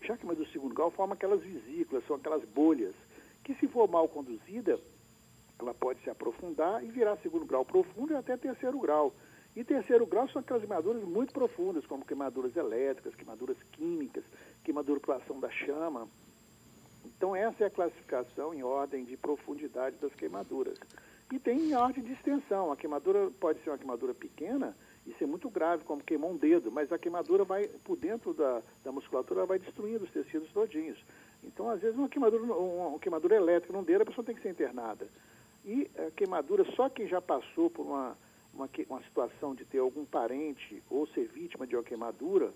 Já 0.00 0.16
queimadura 0.16 0.46
do 0.46 0.52
segundo 0.52 0.74
grau 0.74 0.90
forma 0.90 1.12
aquelas 1.12 1.42
vesículas, 1.42 2.02
são 2.06 2.16
aquelas 2.16 2.42
bolhas, 2.46 2.94
que 3.42 3.54
se 3.54 3.66
for 3.66 3.88
mal 3.88 4.08
conduzida, 4.08 4.78
ela 5.58 5.74
pode 5.74 6.00
se 6.02 6.10
aprofundar 6.10 6.84
e 6.84 6.88
virar 6.88 7.16
segundo 7.18 7.44
grau 7.44 7.64
profundo 7.64 8.12
e 8.12 8.16
até 8.16 8.36
terceiro 8.36 8.78
grau. 8.78 9.12
E 9.54 9.62
terceiro 9.62 10.06
grau 10.06 10.28
são 10.28 10.40
aquelas 10.40 10.62
queimaduras 10.62 11.02
muito 11.04 11.32
profundas, 11.32 11.86
como 11.86 12.04
queimaduras 12.04 12.56
elétricas, 12.56 13.14
queimaduras 13.14 13.56
químicas, 13.72 14.24
queimadura 14.64 14.98
por 14.98 15.14
ação 15.14 15.38
da 15.38 15.50
chama. 15.50 16.08
Então 17.04 17.36
essa 17.36 17.64
é 17.64 17.66
a 17.66 17.70
classificação 17.70 18.54
em 18.54 18.62
ordem 18.62 19.04
de 19.04 19.16
profundidade 19.16 19.96
das 19.96 20.14
queimaduras. 20.14 20.78
E 21.30 21.38
tem 21.38 21.70
em 21.70 21.74
ordem 21.74 22.02
de 22.02 22.12
extensão. 22.12 22.72
A 22.72 22.76
queimadura 22.76 23.30
pode 23.40 23.62
ser 23.62 23.70
uma 23.70 23.78
queimadura 23.78 24.14
pequena 24.14 24.74
e 25.06 25.12
ser 25.14 25.26
muito 25.26 25.50
grave, 25.50 25.84
como 25.84 26.02
queimou 26.02 26.30
um 26.30 26.36
dedo, 26.36 26.70
mas 26.70 26.92
a 26.92 26.98
queimadura 26.98 27.44
vai, 27.44 27.66
por 27.84 27.96
dentro 27.96 28.32
da, 28.32 28.62
da 28.84 28.92
musculatura, 28.92 29.46
vai 29.46 29.58
destruindo 29.58 30.04
os 30.04 30.10
tecidos 30.10 30.50
todinhos. 30.52 30.98
Então, 31.44 31.68
às 31.70 31.80
vezes, 31.80 31.96
uma 31.96 32.08
queimadura, 32.08 32.42
uma, 32.42 32.98
queimadura 32.98 33.36
elétrica 33.36 33.72
num 33.72 33.82
dedo, 33.82 34.02
a 34.02 34.06
pessoa 34.06 34.24
tem 34.24 34.34
que 34.34 34.42
ser 34.42 34.50
internada. 34.50 35.06
E 35.64 35.90
a 35.96 36.10
queimadura, 36.10 36.64
só 36.74 36.88
quem 36.88 37.06
já 37.06 37.20
passou 37.20 37.70
por 37.70 37.84
uma, 37.84 38.16
uma, 38.54 38.68
uma 38.88 39.02
situação 39.02 39.54
de 39.54 39.64
ter 39.64 39.78
algum 39.78 40.04
parente 40.04 40.82
ou 40.90 41.06
ser 41.08 41.28
vítima 41.28 41.66
de 41.66 41.76
uma 41.76 41.82
queimadura, 41.82 42.52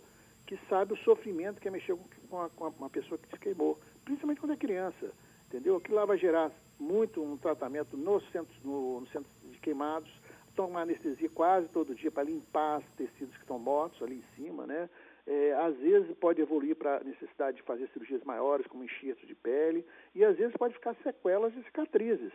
que 0.47 0.57
sabe 0.69 0.93
o 0.93 0.97
sofrimento 0.99 1.61
que 1.61 1.69
é 1.69 1.71
mexer 1.71 1.97
com, 2.31 2.41
a, 2.41 2.49
com 2.49 2.69
uma 2.79 2.91
pessoa 2.91 3.19
que 3.19 3.29
se 3.29 3.39
queimou, 3.39 3.79
principalmente 4.05 4.41
quando 4.41 4.53
é 4.53 4.57
criança, 4.57 5.11
entendeu? 5.49 5.77
Aquilo 5.77 5.97
lá 5.97 6.05
vai 6.05 6.17
gerar 6.17 6.53
muito 6.79 7.23
um 7.23 7.37
tratamento 7.37 7.97
no 7.97 8.21
centro, 8.31 8.55
no, 8.65 9.01
no 9.01 9.07
centro 9.09 9.29
de 9.51 9.59
queimados, 9.59 10.11
toma 10.55 10.81
anestesia 10.81 11.29
quase 11.31 11.69
todo 11.69 11.95
dia 11.95 12.11
para 12.11 12.23
limpar 12.23 12.79
os 12.79 12.87
tecidos 12.97 13.35
que 13.35 13.43
estão 13.43 13.59
mortos 13.59 14.01
ali 14.03 14.17
em 14.17 14.37
cima, 14.37 14.67
né? 14.67 14.89
É, 15.27 15.53
às 15.55 15.77
vezes 15.79 16.17
pode 16.19 16.41
evoluir 16.41 16.77
para 16.77 16.99
a 16.99 17.05
necessidade 17.05 17.57
de 17.57 17.63
fazer 17.65 17.89
cirurgias 17.89 18.23
maiores, 18.23 18.67
como 18.67 18.85
enxerto 18.85 19.27
de 19.27 19.35
pele, 19.35 19.85
e 20.15 20.25
às 20.25 20.37
vezes 20.37 20.57
pode 20.57 20.75
ficar 20.75 20.95
sequelas 21.03 21.55
e 21.57 21.63
cicatrizes. 21.65 22.33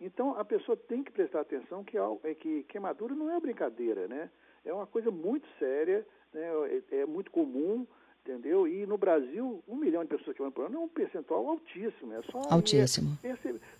Então 0.00 0.38
a 0.38 0.44
pessoa 0.44 0.76
tem 0.76 1.02
que 1.02 1.10
prestar 1.10 1.40
atenção 1.40 1.82
que, 1.82 1.96
é 1.96 2.34
que 2.34 2.64
queimadura 2.64 3.14
não 3.14 3.34
é 3.34 3.40
brincadeira, 3.40 4.06
né? 4.06 4.30
É 4.64 4.72
uma 4.72 4.86
coisa 4.86 5.10
muito 5.10 5.46
séria, 5.58 6.06
né? 6.34 6.82
é, 6.90 6.96
é 6.98 7.06
muito 7.06 7.30
comum 7.30 7.86
entendeu? 8.26 8.66
E 8.66 8.84
no 8.86 8.98
Brasil, 8.98 9.62
um 9.68 9.76
milhão 9.76 10.02
de 10.02 10.08
pessoas 10.08 10.34
que 10.36 10.42
vão 10.42 10.50
por 10.50 10.66
ano 10.66 10.76
é 10.76 10.80
um 10.80 10.88
percentual 10.88 11.48
altíssimo. 11.48 12.12
É 12.12 12.22
só 12.22 12.42
altíssimo. 12.50 13.16
É, 13.22 13.36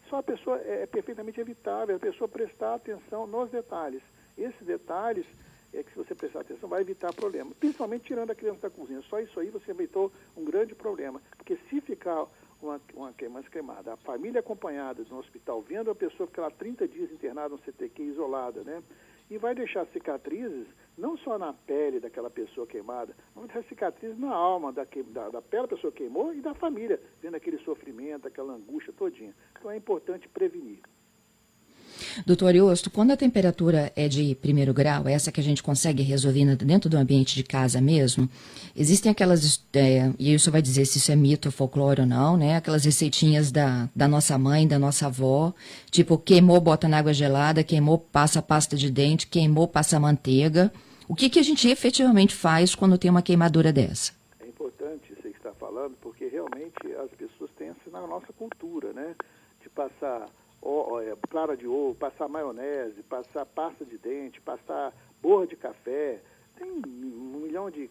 só 0.09 0.19
a 0.19 0.23
pessoa 0.23 0.61
é, 0.61 0.83
é 0.83 0.87
perfeitamente 0.87 1.41
evitável, 1.41 1.97
a 1.97 1.99
pessoa 1.99 2.29
prestar 2.29 2.75
atenção 2.75 3.27
nos 3.27 3.51
detalhes. 3.51 4.01
Esses 4.39 4.65
detalhes 4.65 5.27
é 5.79 5.83
que 5.83 5.91
se 5.91 5.99
você 5.99 6.15
prestar 6.15 6.41
atenção 6.41 6.69
vai 6.69 6.81
evitar 6.81 7.13
problema, 7.13 7.53
principalmente 7.59 8.05
tirando 8.05 8.31
a 8.31 8.35
criança 8.35 8.61
da 8.63 8.71
cozinha. 8.71 9.03
Só 9.03 9.21
isso 9.21 9.39
aí 9.39 9.51
você 9.51 9.71
evitou 9.71 10.11
um 10.37 10.45
grande 10.45 10.75
problema, 10.75 11.21
porque 11.37 11.57
se 11.69 11.81
ficar 11.81 12.27
uma, 12.61 12.81
uma 12.95 13.13
queimança 13.13 13.51
queimada, 13.51 13.93
a 13.93 13.97
família 13.99 14.41
acompanhada 14.41 15.05
no 15.11 15.19
hospital, 15.19 15.61
vendo 15.61 15.91
a 15.91 15.95
pessoa 15.95 16.27
ficar 16.27 16.43
lá 16.43 16.51
30 16.51 16.89
dias 16.89 17.13
internada 17.13 17.51
no 17.51 17.59
CTQ 17.59 18.03
isolada, 18.03 18.65
né? 18.65 18.83
E 19.29 19.37
vai 19.39 19.55
deixar 19.55 19.85
cicatrizes 19.89 20.67
não 20.97 21.19
só 21.19 21.37
na 21.37 21.53
pele 21.53 21.99
daquela 21.99 22.31
pessoa 22.31 22.67
queimada, 22.67 23.15
mas 23.35 23.47
deixar 23.47 23.69
cicatrizes 23.69 24.19
na 24.19 24.33
alma 24.33 24.73
da, 24.73 24.87
que, 24.87 25.03
da, 25.03 25.29
da 25.29 25.43
pele 25.43 25.63
da 25.63 25.69
pessoa 25.69 25.93
que 25.93 25.99
queimou 25.99 26.33
e 26.33 26.41
da 26.41 26.55
família, 26.55 27.01
vendo 27.21 27.35
aquele 27.35 27.59
sofrimento, 27.59 28.29
aquela 28.29 28.55
angústia 28.55 28.93
todinha. 28.93 29.35
Então 29.59 29.71
é 29.71 29.77
importante 29.77 30.29
prevenir. 30.29 30.81
Doutor 32.25 32.55
Iosto, 32.55 32.91
quando 32.91 33.11
a 33.11 33.17
temperatura 33.17 33.93
é 33.95 34.09
de 34.09 34.35
primeiro 34.37 34.73
grau, 34.73 35.07
essa 35.07 35.31
que 35.31 35.41
a 35.41 35.43
gente 35.43 35.63
consegue 35.63 36.03
resolver 36.03 36.57
dentro 36.57 36.89
do 36.89 36.97
ambiente 36.97 37.35
de 37.35 37.43
casa 37.43 37.81
mesmo, 37.81 38.29
existem 38.75 39.13
aquelas, 39.13 39.63
é, 39.75 40.11
e 40.19 40.33
isso 40.33 40.51
vai 40.51 40.63
dizer 40.63 40.87
se 40.87 40.99
isso 40.99 41.13
é 41.13 41.17
mito, 41.17 41.51
folclore 41.51 42.01
ou 42.01 42.07
não, 42.07 42.37
né? 42.37 42.57
Aquelas 42.57 42.85
receitinhas 42.85 43.51
da, 43.51 43.89
da 43.95 44.09
nossa 44.09 44.39
mãe, 44.39 44.67
da 44.67 44.79
nossa 44.79 45.07
avó, 45.07 45.53
tipo 45.91 46.17
queimou, 46.17 46.61
bota 46.61 46.89
na 46.89 46.99
água 46.99 47.13
gelada, 47.13 47.63
queimou, 47.63 47.99
passa 47.99 48.41
pasta 48.41 48.77
de 48.77 48.91
dente, 48.91 49.27
queimou, 49.27 49.69
passa 49.69 50.01
manteiga. 50.01 50.73
O 51.09 51.15
que, 51.15 51.29
que 51.29 51.39
a 51.39 51.43
gente 51.43 51.69
efetivamente 51.69 52.35
faz 52.35 52.75
quando 52.75 52.99
tem 52.99 53.11
uma 53.11 53.23
queimadura 53.23 53.73
dessa? 53.73 54.13
É 54.41 54.47
importante 54.47 55.15
que 55.21 55.29
está 55.29 55.53
falando, 55.53 55.97
porque 56.01 56.27
realmente 56.27 56.75
as 57.05 57.11
pessoas 57.11 57.51
têm 57.57 57.69
isso 57.69 57.91
na 57.93 58.07
nossa 58.07 58.33
cultura, 58.33 58.93
né? 58.93 59.15
De 59.63 59.69
passar 59.69 60.29
é, 61.01 61.17
clara 61.29 61.57
de 61.57 61.67
ovo, 61.67 61.95
passar 61.95 62.29
maionese, 62.29 63.03
passar 63.05 63.47
pasta 63.47 63.85
de 63.85 63.99
dente, 63.99 64.41
passar 64.41 64.93
borra 65.23 65.47
de 65.47 65.57
café. 65.57 66.21
Tem 66.57 66.71
um 66.71 67.41
milhão 67.41 67.71
de 67.71 67.91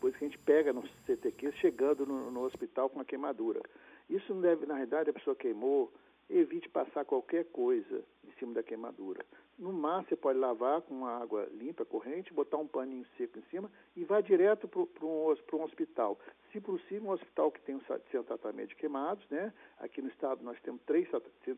coisas 0.00 0.18
que 0.18 0.24
a 0.24 0.28
gente 0.28 0.38
pega 0.38 0.72
no 0.72 0.82
CTQ 1.06 1.52
chegando 1.52 2.06
no, 2.06 2.30
no 2.30 2.42
hospital 2.42 2.88
com 2.88 2.96
uma 2.96 3.04
queimadura. 3.04 3.60
Isso 4.08 4.32
não 4.32 4.40
deve, 4.40 4.66
na 4.66 4.74
realidade, 4.74 5.10
a 5.10 5.12
pessoa 5.12 5.36
queimou, 5.36 5.92
evite 6.28 6.68
passar 6.68 7.04
qualquer 7.04 7.44
coisa 7.46 8.04
em 8.24 8.32
cima 8.38 8.54
da 8.54 8.62
queimadura. 8.62 9.24
No 9.58 9.72
mar, 9.72 10.04
você 10.04 10.14
pode 10.14 10.38
lavar 10.38 10.82
com 10.82 11.06
água 11.06 11.48
limpa, 11.52 11.84
corrente, 11.84 12.32
botar 12.32 12.58
um 12.58 12.66
paninho 12.66 13.04
seco 13.16 13.38
em 13.38 13.42
cima 13.50 13.70
e 13.96 14.04
vá 14.04 14.20
direto 14.20 14.68
para 14.68 14.80
um, 15.06 15.34
um 15.54 15.62
hospital. 15.62 16.18
Se 16.52 16.60
possível, 16.60 17.10
um 17.10 17.12
hospital 17.12 17.50
que 17.50 17.60
tem 17.62 17.74
um 17.74 17.80
centro 17.80 18.02
de 18.04 18.26
tratamento 18.26 18.68
de 18.68 18.76
queimados, 18.76 19.24
né? 19.28 19.52
Aqui 19.78 20.00
no 20.00 20.08
estado 20.08 20.44
nós 20.44 20.60
temos 20.60 20.80
três, 20.82 21.08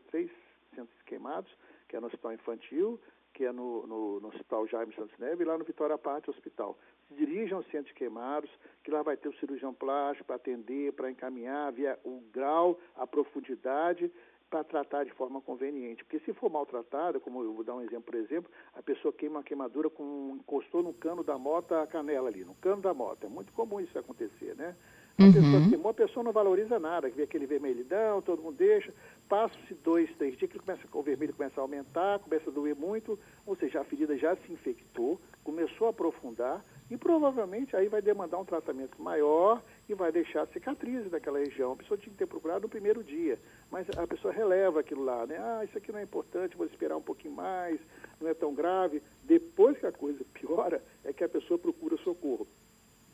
três 0.07 0.31
centros 0.73 1.01
queimados, 1.03 1.51
que 1.87 1.95
é 1.95 1.99
no 1.99 2.07
Hospital 2.07 2.33
Infantil, 2.33 2.99
que 3.33 3.45
é 3.45 3.51
no, 3.51 3.85
no, 3.87 4.19
no 4.19 4.27
Hospital 4.29 4.67
Jaime 4.67 4.93
Santos 4.95 5.17
Neves 5.17 5.41
e 5.41 5.45
lá 5.45 5.57
no 5.57 5.63
Vitória 5.63 5.97
Parte 5.97 6.29
Hospital. 6.29 6.77
Se 7.07 7.13
dirijam 7.13 7.63
centro 7.63 7.87
de 7.87 7.93
queimados, 7.93 8.49
que 8.83 8.91
lá 8.91 9.01
vai 9.01 9.15
ter 9.15 9.29
o 9.29 9.35
cirurgião 9.35 9.73
plástico 9.73 10.25
para 10.25 10.35
atender, 10.35 10.93
para 10.93 11.11
encaminhar 11.11 11.71
via 11.71 11.99
o 12.03 12.21
grau, 12.31 12.79
a 12.95 13.05
profundidade 13.05 14.11
para 14.51 14.65
tratar 14.65 15.05
de 15.05 15.11
forma 15.13 15.39
conveniente. 15.39 16.03
Porque 16.03 16.19
se 16.19 16.33
for 16.33 16.51
maltratada, 16.51 17.21
como 17.21 17.41
eu 17.41 17.53
vou 17.53 17.63
dar 17.63 17.73
um 17.73 17.81
exemplo, 17.81 18.03
por 18.03 18.15
exemplo, 18.15 18.51
a 18.75 18.83
pessoa 18.83 19.13
queima 19.13 19.37
uma 19.37 19.43
queimadura 19.43 19.89
com 19.89 20.35
encostou 20.35 20.83
no 20.83 20.93
cano 20.93 21.23
da 21.23 21.37
moto 21.37 21.73
a 21.73 21.87
canela 21.87 22.27
ali, 22.27 22.43
no 22.43 22.53
cano 22.55 22.81
da 22.81 22.93
moto. 22.93 23.25
É 23.25 23.29
muito 23.29 23.53
comum 23.53 23.79
isso 23.79 23.97
acontecer, 23.97 24.53
né? 24.57 24.75
A 25.17 25.23
uhum. 25.23 25.33
pessoa 25.33 25.69
queimou, 25.69 25.91
a 25.91 25.93
pessoa 25.93 26.23
não 26.23 26.31
valoriza 26.31 26.79
nada, 26.79 27.09
vê 27.09 27.23
aquele 27.23 27.45
vermelhidão, 27.45 28.21
todo 28.21 28.41
mundo 28.41 28.55
deixa, 28.55 28.93
passa-se 29.29 29.73
dois, 29.75 30.09
três 30.17 30.37
dias 30.37 30.51
que 30.51 30.59
começa, 30.59 30.81
o 30.91 31.01
vermelho 31.01 31.33
começa 31.33 31.59
a 31.59 31.63
aumentar, 31.63 32.19
começa 32.19 32.49
a 32.49 32.53
doer 32.53 32.75
muito, 32.75 33.19
ou 33.45 33.55
seja, 33.55 33.81
a 33.81 33.83
ferida 33.83 34.17
já 34.17 34.35
se 34.35 34.51
infectou, 34.51 35.19
começou 35.43 35.87
a 35.87 35.89
aprofundar 35.91 36.63
e 36.89 36.97
provavelmente 36.97 37.75
aí 37.75 37.87
vai 37.87 38.01
demandar 38.01 38.37
um 38.37 38.45
tratamento 38.45 39.01
maior 39.01 39.61
e 39.87 39.93
vai 39.93 40.11
deixar 40.11 40.45
cicatrizes 40.47 41.09
daquela 41.09 41.39
região. 41.39 41.71
A 41.71 41.75
pessoa 41.77 41.97
tinha 41.97 42.11
que 42.11 42.17
ter 42.17 42.25
procurado 42.25 42.63
no 42.63 42.69
primeiro 42.69 43.01
dia, 43.01 43.39
mas 43.71 43.87
a 43.97 44.05
pessoa 44.05 44.33
releva 44.33 44.81
aquilo 44.81 45.03
lá, 45.03 45.25
né? 45.25 45.37
Ah, 45.37 45.63
isso 45.63 45.77
aqui 45.77 45.91
não 45.91 45.99
é 45.99 46.03
importante, 46.03 46.57
vou 46.57 46.65
esperar 46.65 46.97
um 46.97 47.01
pouquinho 47.01 47.33
mais, 47.33 47.79
não 48.19 48.29
é 48.29 48.33
tão 48.33 48.53
grave. 48.53 49.01
Depois 49.23 49.77
que 49.77 49.85
a 49.85 49.91
coisa 49.91 50.21
piora, 50.33 50.83
é 51.05 51.13
que 51.13 51.23
a 51.23 51.29
pessoa 51.29 51.57
procura 51.57 51.95
socorro. 51.97 52.45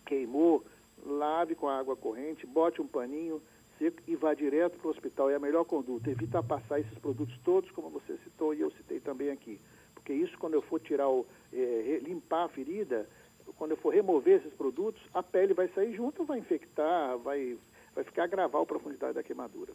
Queimou, 0.05 0.65
lave 1.05 1.53
com 1.53 1.69
água 1.69 1.96
corrente, 1.96 2.48
bote 2.48 2.81
um 2.81 2.88
paninho 2.88 3.39
seco 3.77 4.01
e 4.07 4.15
vá 4.15 4.34
direto 4.34 4.77
para 4.79 4.88
o 4.88 4.91
hospital. 4.91 5.29
É 5.29 5.36
a 5.36 5.39
melhor 5.39 5.63
conduta. 5.65 6.10
Evita 6.10 6.41
passar 6.41 6.79
esses 6.79 6.98
produtos 6.98 7.38
todos, 7.43 7.69
como 7.72 7.89
você 7.89 8.17
citou 8.24 8.53
e 8.53 8.62
eu 8.62 8.72
citei 8.72 9.00
também 9.00 9.29
aqui. 9.29 9.60
Porque 10.08 10.24
isso, 10.24 10.38
quando 10.38 10.54
eu 10.54 10.62
for 10.62 10.80
tirar 10.80 11.10
o, 11.10 11.26
é, 11.52 12.00
limpar 12.02 12.46
a 12.46 12.48
ferida, 12.48 13.06
quando 13.58 13.72
eu 13.72 13.78
for 13.78 13.94
remover 13.94 14.38
esses 14.38 14.54
produtos, 14.54 15.02
a 15.14 15.22
pele 15.22 15.54
vai 15.54 15.68
sair 15.76 15.94
junto, 15.94 16.24
vai 16.24 16.40
infectar, 16.40 17.18
vai, 17.18 17.58
vai 17.94 18.06
ficar 18.06 18.24
agravar 18.24 18.62
a 18.62 18.66
profundidade 18.66 19.16
da 19.16 19.22
queimadura. 19.22 19.74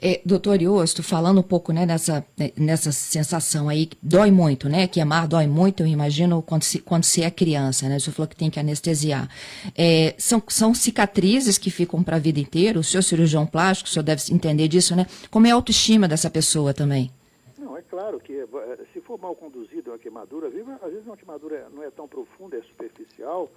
É, 0.00 0.22
doutor 0.24 0.62
Iosto, 0.62 1.02
falando 1.02 1.40
um 1.40 1.42
pouco 1.42 1.74
né, 1.74 1.84
nessa, 1.84 2.24
né, 2.38 2.52
nessa 2.56 2.90
sensação 2.90 3.68
aí, 3.68 3.90
dói 4.02 4.30
muito, 4.30 4.66
né? 4.66 4.86
Queimar 4.86 5.28
dói 5.28 5.46
muito, 5.46 5.82
eu 5.82 5.86
imagino, 5.86 6.40
quando 6.40 6.62
se, 6.62 6.78
quando 6.78 7.04
se 7.04 7.22
é 7.22 7.30
criança, 7.30 7.86
né? 7.86 7.96
O 7.96 8.00
senhor 8.00 8.14
falou 8.14 8.28
que 8.28 8.36
tem 8.36 8.48
que 8.48 8.58
anestesiar. 8.58 9.28
É, 9.76 10.14
são, 10.16 10.42
são 10.48 10.72
cicatrizes 10.72 11.58
que 11.58 11.70
ficam 11.70 12.02
para 12.02 12.16
a 12.16 12.20
vida 12.20 12.40
inteira? 12.40 12.78
O 12.78 12.84
senhor 12.84 13.02
cirurgião 13.02 13.44
plástico, 13.44 13.90
o 13.90 13.92
senhor 13.92 14.04
deve 14.04 14.22
entender 14.32 14.68
disso, 14.68 14.96
né? 14.96 15.06
Como 15.30 15.46
é 15.46 15.50
a 15.50 15.54
autoestima 15.54 16.08
dessa 16.08 16.30
pessoa 16.30 16.72
também? 16.72 17.10
Não, 17.58 17.76
é 17.76 17.82
claro 17.82 18.18
que 18.18 18.32
eh, 18.32 18.46
se 18.92 18.99
for 19.10 19.18
mal 19.18 19.34
conduzida 19.34 19.90
uma 19.90 19.98
queimadura, 19.98 20.46
às 20.46 20.52
vezes 20.92 21.04
uma 21.04 21.16
queimadura 21.16 21.68
não 21.70 21.82
é 21.82 21.90
tão 21.90 22.06
profunda, 22.06 22.56
é 22.56 22.62
superficial, 22.62 23.50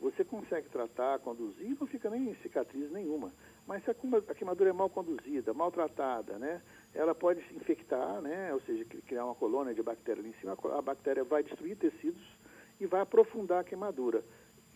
você 0.00 0.24
consegue 0.24 0.68
tratar, 0.68 1.18
conduzir 1.18 1.76
não 1.80 1.88
fica 1.88 2.08
nem 2.08 2.32
cicatriz 2.36 2.88
nenhuma. 2.92 3.32
Mas 3.66 3.82
se 3.82 3.90
a 3.90 4.34
queimadura 4.34 4.70
é 4.70 4.72
mal 4.72 4.88
conduzida, 4.88 5.52
maltratada, 5.52 6.38
né, 6.38 6.62
ela 6.94 7.16
pode 7.16 7.42
se 7.48 7.54
infectar, 7.54 8.20
né, 8.20 8.54
ou 8.54 8.60
seja, 8.60 8.84
criar 8.84 9.24
uma 9.24 9.34
colônia 9.34 9.74
de 9.74 9.82
bactéria 9.82 10.20
ali 10.20 10.30
em 10.30 10.40
cima, 10.40 10.56
a 10.78 10.82
bactéria 10.82 11.24
vai 11.24 11.42
destruir 11.42 11.76
tecidos 11.76 12.22
e 12.78 12.86
vai 12.86 13.00
aprofundar 13.00 13.60
a 13.60 13.64
queimadura. 13.64 14.22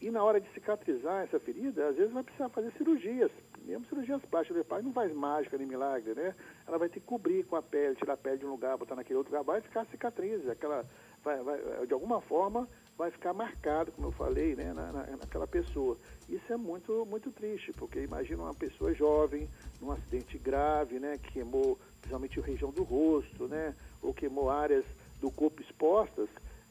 E 0.00 0.10
na 0.10 0.22
hora 0.22 0.40
de 0.40 0.48
cicatrizar 0.52 1.24
essa 1.24 1.40
ferida, 1.40 1.88
às 1.88 1.96
vezes 1.96 2.12
vai 2.12 2.22
precisar 2.22 2.50
fazer 2.50 2.70
cirurgias, 2.72 3.30
mesmo 3.64 3.86
cirurgias 3.86 4.20
plásticas. 4.26 4.64
O 4.68 4.82
não 4.82 4.92
faz 4.92 5.12
mágica 5.14 5.56
nem 5.56 5.66
milagre, 5.66 6.14
né? 6.14 6.34
Ela 6.66 6.78
vai 6.78 6.88
ter 6.88 7.00
que 7.00 7.06
cobrir 7.06 7.44
com 7.44 7.56
a 7.56 7.62
pele, 7.62 7.96
tirar 7.96 8.12
a 8.12 8.16
pele 8.16 8.38
de 8.38 8.46
um 8.46 8.50
lugar, 8.50 8.76
botar 8.76 8.94
naquele 8.94 9.16
outro 9.16 9.32
lugar, 9.32 9.44
vai 9.44 9.60
ficar 9.62 9.86
cicatriz. 9.86 10.46
Aquela, 10.48 10.84
vai, 11.24 11.42
vai, 11.42 11.86
de 11.86 11.94
alguma 11.94 12.20
forma, 12.20 12.68
vai 12.96 13.10
ficar 13.10 13.32
marcado, 13.32 13.90
como 13.92 14.08
eu 14.08 14.12
falei, 14.12 14.54
né, 14.54 14.72
na, 14.72 14.92
na, 14.92 15.06
naquela 15.16 15.46
pessoa. 15.46 15.96
Isso 16.28 16.52
é 16.52 16.56
muito, 16.56 17.06
muito 17.06 17.30
triste, 17.30 17.72
porque 17.72 18.00
imagina 18.00 18.42
uma 18.42 18.54
pessoa 18.54 18.94
jovem, 18.94 19.48
num 19.80 19.92
acidente 19.92 20.38
grave, 20.38 20.98
né, 20.98 21.18
que 21.18 21.32
queimou 21.32 21.78
principalmente 22.00 22.38
a 22.38 22.42
região 22.42 22.70
do 22.70 22.82
rosto, 22.82 23.48
né, 23.48 23.74
ou 24.02 24.14
queimou 24.14 24.50
áreas 24.50 24.84
do 25.20 25.30
corpo 25.30 25.60
expostas, 25.62 26.28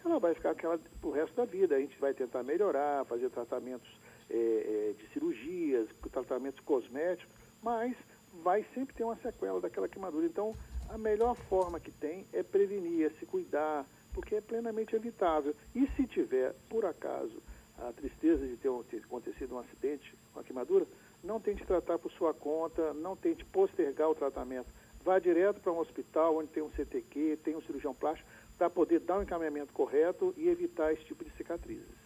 ela 0.09 0.19
vai 0.19 0.33
ficar 0.33 0.51
aquela 0.51 0.79
pro 1.01 1.12
resto 1.12 1.35
da 1.35 1.45
vida. 1.45 1.75
A 1.75 1.79
gente 1.79 1.97
vai 2.00 2.13
tentar 2.13 2.43
melhorar, 2.43 3.05
fazer 3.05 3.29
tratamentos 3.29 3.89
é, 4.29 4.93
de 4.97 5.07
cirurgias, 5.13 5.88
tratamentos 6.12 6.59
cosméticos, 6.62 7.33
mas 7.62 7.95
vai 8.43 8.65
sempre 8.74 8.93
ter 8.93 9.03
uma 9.03 9.15
sequela 9.17 9.59
daquela 9.59 9.88
queimadura. 9.88 10.25
Então, 10.25 10.53
a 10.89 10.97
melhor 10.97 11.35
forma 11.35 11.79
que 11.79 11.91
tem 11.91 12.25
é 12.33 12.43
prevenir, 12.43 13.05
é 13.05 13.09
se 13.19 13.25
cuidar, 13.25 13.85
porque 14.13 14.35
é 14.35 14.41
plenamente 14.41 14.95
evitável. 14.95 15.55
E 15.74 15.88
se 15.95 16.07
tiver, 16.07 16.53
por 16.69 16.85
acaso, 16.85 17.41
a 17.77 17.91
tristeza 17.91 18.45
de 18.47 18.55
ter 18.57 18.69
acontecido 19.03 19.55
um 19.55 19.59
acidente, 19.59 20.13
uma 20.33 20.43
queimadura, 20.43 20.85
não 21.24 21.39
tente 21.39 21.65
tratar 21.65 21.97
por 21.97 22.12
sua 22.12 22.33
conta, 22.33 22.93
não 22.93 23.15
tente 23.15 23.43
postergar 23.45 24.09
o 24.09 24.15
tratamento. 24.15 24.67
Vá 25.03 25.19
direto 25.19 25.59
para 25.59 25.71
um 25.71 25.79
hospital 25.79 26.38
onde 26.38 26.50
tem 26.50 26.63
um 26.63 26.69
CTQ, 26.69 27.38
tem 27.43 27.55
um 27.55 27.62
cirurgião 27.62 27.93
plástico, 27.93 28.27
para 28.57 28.69
poder 28.69 29.00
dar 29.01 29.15
o 29.15 29.19
um 29.19 29.24
encaminhamento 29.24 29.74
correto 29.74 30.33
e 30.38 30.47
evitar 30.47 30.93
esse 30.93 31.03
tipo 31.03 31.24
de 31.24 31.31
cicatrizes. 31.31 32.05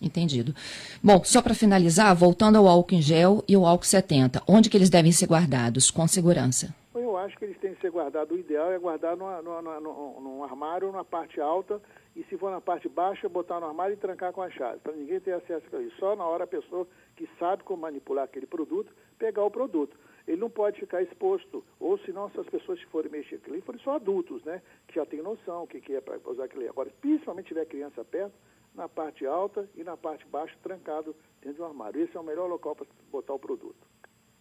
Entendido. 0.00 0.54
Bom, 1.02 1.22
só 1.24 1.40
para 1.40 1.54
finalizar, 1.54 2.14
voltando 2.14 2.58
ao 2.58 2.66
álcool 2.66 2.94
em 2.94 3.02
gel 3.02 3.42
e 3.48 3.56
o 3.56 3.64
álcool 3.64 3.86
70, 3.86 4.42
onde 4.46 4.68
que 4.68 4.76
eles 4.76 4.90
devem 4.90 5.12
ser 5.12 5.26
guardados 5.26 5.90
com 5.90 6.06
segurança? 6.06 6.74
Eu 6.94 7.16
acho 7.16 7.36
que 7.38 7.44
eles 7.44 7.58
têm 7.58 7.74
que 7.74 7.80
ser 7.80 7.90
guardados. 7.90 8.36
O 8.36 8.38
ideal 8.38 8.72
é 8.72 8.78
guardar 8.78 9.16
numa, 9.16 9.40
numa, 9.40 9.80
numa, 9.80 10.20
num 10.20 10.44
armário, 10.44 10.92
na 10.92 11.04
parte 11.04 11.40
alta, 11.40 11.80
e 12.16 12.22
se 12.24 12.36
for 12.38 12.50
na 12.50 12.60
parte 12.60 12.88
baixa, 12.88 13.28
botar 13.28 13.58
no 13.60 13.66
armário 13.66 13.94
e 13.94 13.96
trancar 13.96 14.32
com 14.32 14.42
a 14.42 14.50
chave, 14.50 14.78
para 14.78 14.92
ninguém 14.92 15.18
ter 15.20 15.32
acesso 15.32 15.64
a 15.74 15.82
isso. 15.82 15.96
Só 15.98 16.14
na 16.14 16.24
hora 16.24 16.44
a 16.44 16.46
pessoa 16.46 16.86
que 17.16 17.28
sabe 17.38 17.64
como 17.64 17.82
manipular 17.82 18.24
aquele 18.24 18.46
produto, 18.46 18.92
pegar 19.18 19.44
o 19.44 19.50
produto. 19.50 19.98
Ele 20.26 20.38
não 20.38 20.48
pode 20.48 20.80
ficar 20.80 21.02
exposto, 21.02 21.62
ou 21.78 21.98
senão 21.98 22.30
se 22.30 22.40
as 22.40 22.46
pessoas 22.46 22.78
que 22.78 22.86
forem 22.86 23.10
mexer 23.10 23.38
com 23.40 23.52
ele 23.52 23.60
forem 23.60 23.80
só 23.82 23.96
adultos, 23.96 24.42
né? 24.44 24.62
Que 24.86 24.94
já 24.94 25.04
têm 25.04 25.20
noção 25.20 25.64
o 25.64 25.66
que, 25.66 25.80
que 25.80 25.94
é 25.94 26.00
para 26.00 26.18
usar 26.24 26.44
aquele. 26.44 26.68
Agora, 26.68 26.90
principalmente 27.00 27.48
tiver 27.48 27.66
criança 27.66 28.04
perto, 28.04 28.34
na 28.74 28.88
parte 28.88 29.26
alta 29.26 29.68
e 29.76 29.84
na 29.84 29.96
parte 29.96 30.26
baixa, 30.26 30.54
trancado 30.62 31.14
dentro 31.42 31.58
do 31.58 31.64
armário. 31.64 32.02
Esse 32.02 32.16
é 32.16 32.20
o 32.20 32.24
melhor 32.24 32.48
local 32.48 32.74
para 32.74 32.86
botar 33.10 33.34
o 33.34 33.38
produto. 33.38 33.86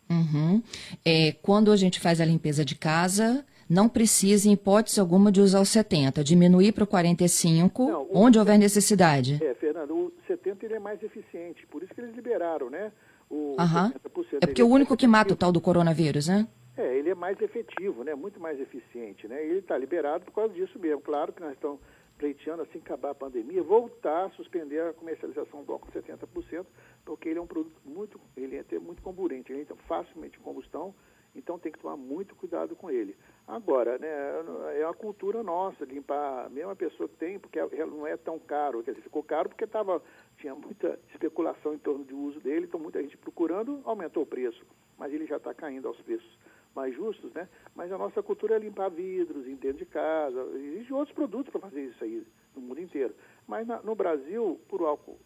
Uhum. 0.09 0.61
É, 1.05 1.33
quando 1.41 1.71
a 1.71 1.75
gente 1.75 1.99
faz 1.99 2.19
a 2.19 2.25
limpeza 2.25 2.63
de 2.63 2.75
casa, 2.75 3.45
não 3.73 3.89
precisa, 3.89 4.47
em 4.47 4.53
hipótese 4.53 4.99
alguma, 4.99 5.31
de 5.31 5.41
usar 5.41 5.59
o 5.59 5.65
70, 5.65 6.23
diminuir 6.23 6.71
para 6.71 6.83
o 6.83 6.87
45, 6.87 7.89
não, 7.89 8.03
o 8.03 8.09
onde 8.13 8.37
houver 8.37 8.57
necessidade. 8.57 9.43
É, 9.43 9.53
Fernando, 9.55 9.95
o 9.95 10.13
70 10.27 10.65
ele 10.65 10.75
é 10.75 10.79
mais 10.79 11.01
eficiente, 11.01 11.65
por 11.67 11.81
isso 11.81 11.93
que 11.93 11.99
eles 11.99 12.15
liberaram, 12.15 12.69
né? 12.69 12.91
O, 13.29 13.55
uhum. 13.59 13.91
É 14.41 14.45
porque 14.45 14.61
é 14.61 14.65
o 14.65 14.67
único 14.67 14.95
que 14.95 15.07
mata 15.07 15.33
o 15.33 15.35
tal 15.35 15.51
do 15.51 15.59
coronavírus, 15.59 16.27
né? 16.27 16.47
É, 16.77 16.97
ele 16.97 17.09
é 17.09 17.15
mais 17.15 17.39
efetivo, 17.41 18.03
né? 18.03 18.13
Muito 18.13 18.39
mais 18.39 18.59
eficiente, 18.59 19.27
né? 19.27 19.43
E 19.43 19.49
ele 19.49 19.59
está 19.59 19.77
liberado 19.77 20.25
por 20.25 20.33
causa 20.33 20.53
disso 20.53 20.77
mesmo. 20.77 21.01
Claro 21.01 21.33
que 21.33 21.41
nós 21.41 21.53
estamos 21.53 21.79
pleiteando, 22.17 22.61
assim 22.61 22.79
que 22.79 22.85
acabar 22.85 23.11
a 23.11 23.15
pandemia, 23.15 23.61
voltar 23.63 24.25
a 24.25 24.29
suspender 24.31 24.81
a 24.81 24.93
comercialização 24.93 25.63
do 25.63 25.73
álcool 25.73 25.91
70%, 25.91 26.65
porque 27.03 27.29
ele 27.29 27.39
é 27.39 27.41
um 27.41 27.47
produto 27.47 27.75
muito, 27.83 28.19
ele 28.37 28.55
é 28.55 28.79
muito 28.79 29.01
comburente, 29.01 29.51
ele 29.51 29.67
é 29.69 29.75
facilmente 29.87 30.39
combustão, 30.39 30.93
então 31.35 31.59
tem 31.59 31.71
que 31.71 31.79
tomar 31.79 31.97
muito 31.97 32.35
cuidado 32.35 32.75
com 32.75 32.89
ele. 32.89 33.15
Agora, 33.47 33.97
né, 33.97 34.07
é 34.79 34.85
uma 34.85 34.93
cultura 34.93 35.43
nossa, 35.43 35.85
limpar, 35.85 36.49
mesmo 36.49 36.71
a 36.71 36.75
pessoa 36.75 37.09
tem, 37.19 37.39
porque 37.39 37.59
não 37.85 38.05
é 38.05 38.15
tão 38.15 38.39
caro, 38.39 38.83
quer 38.83 38.91
dizer, 38.91 39.03
ficou 39.03 39.23
caro 39.23 39.49
porque 39.49 39.67
tava, 39.67 40.01
tinha 40.37 40.55
muita 40.55 40.99
especulação 41.11 41.73
em 41.73 41.79
torno 41.79 42.03
do 42.03 42.17
uso 42.17 42.39
dele, 42.39 42.65
então 42.65 42.79
muita 42.79 43.01
gente 43.01 43.17
procurando, 43.17 43.81
aumentou 43.83 44.23
o 44.23 44.27
preço, 44.27 44.65
mas 44.97 45.13
ele 45.13 45.25
já 45.25 45.37
está 45.37 45.53
caindo 45.53 45.87
aos 45.87 45.99
preços 46.01 46.37
mais 46.75 46.95
justos, 46.95 47.31
né? 47.33 47.47
Mas 47.75 47.91
a 47.91 47.97
nossa 47.97 48.21
cultura 48.23 48.55
é 48.55 48.59
limpar 48.59 48.89
vidros 48.89 49.45
dentro 49.45 49.77
de 49.77 49.85
casa, 49.85 50.41
existem 50.55 50.95
outros 50.95 51.13
produtos 51.13 51.51
para 51.51 51.61
fazer 51.61 51.83
isso 51.85 52.03
aí 52.03 52.25
no 52.55 52.61
mundo 52.61 52.81
inteiro. 52.81 53.13
Mas 53.47 53.67
na, 53.67 53.81
no 53.81 53.95
Brasil, 53.95 54.59
por 54.67 54.81
álcool 54.81 55.19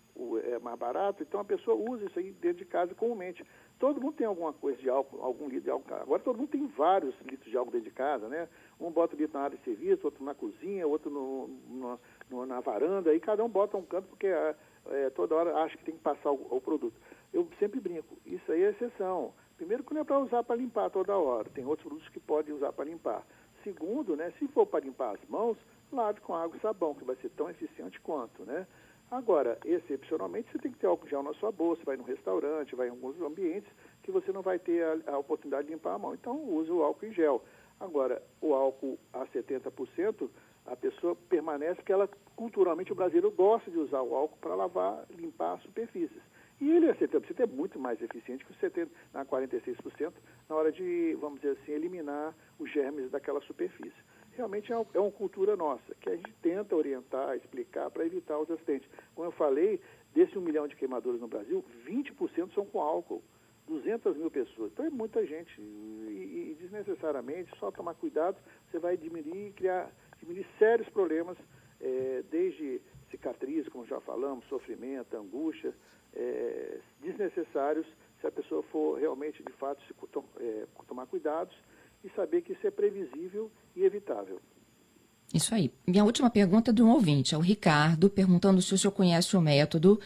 é 0.44 0.58
mais 0.60 0.78
barato, 0.78 1.24
então 1.24 1.40
a 1.40 1.46
pessoa 1.46 1.78
usa 1.78 2.06
isso 2.06 2.20
aí 2.20 2.32
dentro 2.32 2.58
de 2.58 2.66
casa 2.66 2.96
comumente. 2.96 3.46
Todo 3.80 4.02
mundo 4.02 4.16
tem 4.16 4.26
alguma 4.26 4.54
coisa 4.54 4.82
de 4.82 4.90
álcool, 4.90 5.22
algum 5.22 5.48
litro 5.48 5.66
de 5.66 5.70
álcool. 5.70 5.94
Agora 5.94 6.22
todo 6.22 6.38
mundo 6.38 6.50
tem 6.50 6.66
vários 6.66 7.14
litros 7.22 7.50
de 7.50 7.56
álcool 7.56 7.72
dentro 7.72 7.90
de 7.90 7.96
casa, 7.96 8.28
né? 8.28 8.50
Um 8.80 8.90
bota 8.90 9.16
o 9.16 9.18
litro 9.18 9.38
na 9.38 9.46
área 9.46 9.58
de 9.58 9.64
serviço, 9.64 10.06
outro 10.06 10.24
na 10.24 10.34
cozinha, 10.34 10.88
outro 10.88 11.12
no, 11.12 11.48
no, 11.48 12.00
no, 12.30 12.46
na 12.46 12.60
varanda, 12.60 13.14
e 13.14 13.20
cada 13.20 13.44
um 13.44 13.50
bota 13.50 13.78
um 13.78 13.84
canto 13.84 14.08
porque 14.08 14.28
é, 14.28 14.56
é, 14.88 15.10
toda 15.12 15.36
hora 15.36 15.56
acha 15.58 15.78
que 15.78 15.86
tem 15.86 15.96
que 15.96 16.02
passar 16.02 16.32
o, 16.32 16.48
o 16.50 16.60
produto. 16.60 16.96
Eu 17.32 17.48
sempre 17.60 17.80
brinco, 17.80 18.18
isso 18.26 18.52
aí 18.52 18.64
é 18.64 18.70
exceção. 18.70 19.32
Primeiro 19.58 19.84
que 19.84 19.94
não 19.94 20.02
é 20.02 20.04
para 20.04 20.20
usar 20.20 20.44
para 20.44 20.56
limpar 20.56 20.90
toda 20.90 21.16
hora, 21.16 21.50
tem 21.50 21.66
outros 21.66 21.88
produtos 21.88 22.10
que 22.10 22.20
podem 22.20 22.56
usar 22.56 22.74
para 22.74 22.86
limpar. 22.86 23.24
Segundo, 23.64 24.16
né, 24.16 24.32
se 24.40 24.48
for 24.48 24.66
para 24.66 24.86
limpar 24.86 25.16
as 25.16 25.30
mãos, 25.30 25.58
lave 25.92 26.20
com 26.22 26.34
água 26.34 26.58
e 26.58 26.62
sabão, 26.62 26.96
que 26.96 27.04
vai 27.04 27.16
ser 27.18 27.30
tão 27.30 27.50
eficiente 27.50 28.00
quanto, 28.02 28.44
né? 28.44 28.66
Agora, 29.10 29.58
excepcionalmente, 29.64 30.52
você 30.52 30.60
tem 30.60 30.72
que 30.72 30.80
ter 30.80 30.88
álcool 30.88 31.08
gel 31.08 31.24
na 31.24 31.34
sua 31.36 31.50
bolsa, 31.52 31.82
vai 31.86 31.96
no 31.96 32.04
restaurante, 32.04 32.76
vai 32.76 32.88
em 32.88 32.92
alguns 32.92 33.20
ambientes 33.22 33.72
que 34.04 34.12
você 34.12 34.34
não 34.34 34.42
vai 34.42 34.60
ter 34.60 34.84
a, 34.84 35.14
a 35.14 35.18
oportunidade 35.18 35.68
de 35.68 35.74
limpar 35.74 35.94
a 35.94 36.00
mão. 36.00 36.14
Então, 36.14 36.38
use 36.44 36.70
o 36.70 36.84
álcool 36.84 37.06
em 37.06 37.14
gel. 37.14 37.42
Agora, 37.80 38.22
o 38.42 38.54
álcool 38.54 39.00
a 39.14 39.26
70%, 39.28 40.30
a 40.66 40.76
pessoa 40.76 41.16
permanece 41.30 41.76
porque 41.76 41.94
ela, 41.94 42.10
culturalmente, 42.36 42.92
o 42.92 42.96
brasileiro 42.96 43.32
gosta 43.32 43.72
de 43.72 43.78
usar 43.78 44.02
o 44.02 44.14
álcool 44.14 44.38
para 44.40 44.56
lavar, 44.56 45.06
limpar 45.18 45.62
superfícies. 45.62 46.22
E 46.60 46.70
ele, 46.70 46.90
a 46.90 46.96
70%, 46.96 47.40
é 47.40 47.46
muito 47.46 47.80
mais 47.80 48.02
eficiente 48.02 48.44
que 48.44 48.52
o 48.52 48.56
70%, 48.56 48.90
na 49.14 49.24
46%, 49.24 50.12
na 50.50 50.56
hora 50.56 50.72
de, 50.72 51.16
vamos 51.22 51.40
dizer 51.40 51.58
assim, 51.62 51.72
eliminar 51.72 52.36
os 52.60 52.70
germes 52.72 53.10
daquela 53.12 53.40
superfície. 53.42 53.94
Realmente 54.38 54.72
é, 54.72 54.76
é 54.76 55.00
uma 55.00 55.12
cultura 55.12 55.56
nossa, 55.56 55.96
que 56.00 56.10
a 56.10 56.16
gente 56.16 56.32
tenta 56.44 56.76
orientar, 56.76 57.36
explicar 57.36 57.90
para 57.90 58.06
evitar 58.06 58.38
os 58.38 58.50
acidentes. 58.52 58.88
Como 59.16 59.28
eu 59.28 59.32
falei, 59.32 59.82
desse 60.14 60.38
um 60.38 60.42
milhão 60.42 60.68
de 60.68 60.76
queimaduras 60.76 61.20
no 61.20 61.28
Brasil, 61.28 61.66
20% 61.86 62.54
são 62.54 62.66
com 62.66 62.80
álcool. 62.80 63.24
200 63.68 64.16
mil 64.16 64.32
pessoas. 64.32 64.72
Então 64.72 64.86
é 64.86 64.90
muita 64.90 65.26
gente. 65.26 65.60
E, 65.60 66.54
e, 66.54 66.58
desnecessariamente, 66.62 67.52
só 67.60 67.70
tomar 67.70 67.96
cuidado, 67.96 68.38
você 68.72 68.80
vai 68.80 68.96
diminuir 68.96 69.52
criar 69.54 69.92
diminuir 70.20 70.48
sérios 70.58 70.88
problemas, 70.90 71.38
é, 71.82 72.24
desde 72.32 72.82
cicatriz, 73.12 73.68
como 73.70 73.86
já 73.86 74.00
falamos, 74.02 74.46
sofrimento, 74.48 75.16
angústia, 75.18 75.74
é, 76.16 76.80
desnecessários 77.02 77.86
se 78.20 78.26
a 78.26 78.32
pessoa 78.32 78.64
for 78.64 79.00
realmente, 79.00 79.44
de 79.44 79.54
fato, 79.54 79.82
se, 79.84 79.94
é, 80.40 80.66
tomar 80.88 81.06
cuidados 81.06 81.56
e 82.04 82.10
saber 82.16 82.42
que 82.42 82.54
isso 82.54 82.66
é 82.66 82.72
previsível 82.72 83.52
e 83.76 83.84
evitável. 83.84 84.40
Isso 85.34 85.54
aí. 85.54 85.72
Minha 85.86 86.06
última 86.06 86.30
pergunta 86.30 86.72
é 86.72 86.74
de 86.74 86.82
um 86.82 86.90
ouvinte, 86.90 87.36
é 87.36 87.38
o 87.38 87.42
Ricardo, 87.42 88.10
perguntando 88.10 88.62
se 88.62 88.74
o 88.74 88.78
senhor 88.78 88.94
conhece 88.94 89.36
o 89.36 89.42
método 89.42 90.00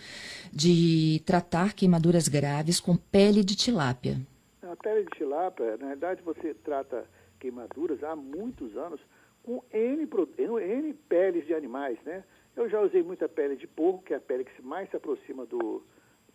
de 0.51 1.21
tratar 1.25 1.73
queimaduras 1.73 2.27
graves 2.27 2.79
com 2.79 2.95
pele 2.95 3.43
de 3.43 3.55
tilápia. 3.55 4.17
A 4.63 4.75
pele 4.75 5.03
de 5.03 5.17
tilápia, 5.17 5.77
na 5.77 5.89
verdade, 5.89 6.21
você 6.23 6.55
trata 6.55 7.05
queimaduras 7.39 8.03
há 8.03 8.15
muitos 8.15 8.75
anos 8.75 8.99
com 9.43 9.63
N, 9.71 10.07
N 10.07 10.93
peles 11.07 11.45
de 11.45 11.53
animais, 11.53 11.97
né? 12.03 12.23
Eu 12.55 12.69
já 12.69 12.81
usei 12.81 13.01
muita 13.03 13.29
pele 13.29 13.55
de 13.55 13.67
porco, 13.67 14.03
que 14.03 14.13
é 14.13 14.17
a 14.17 14.19
pele 14.19 14.43
que 14.43 14.61
mais 14.61 14.89
se 14.89 14.97
aproxima 14.97 15.45
do, 15.45 15.83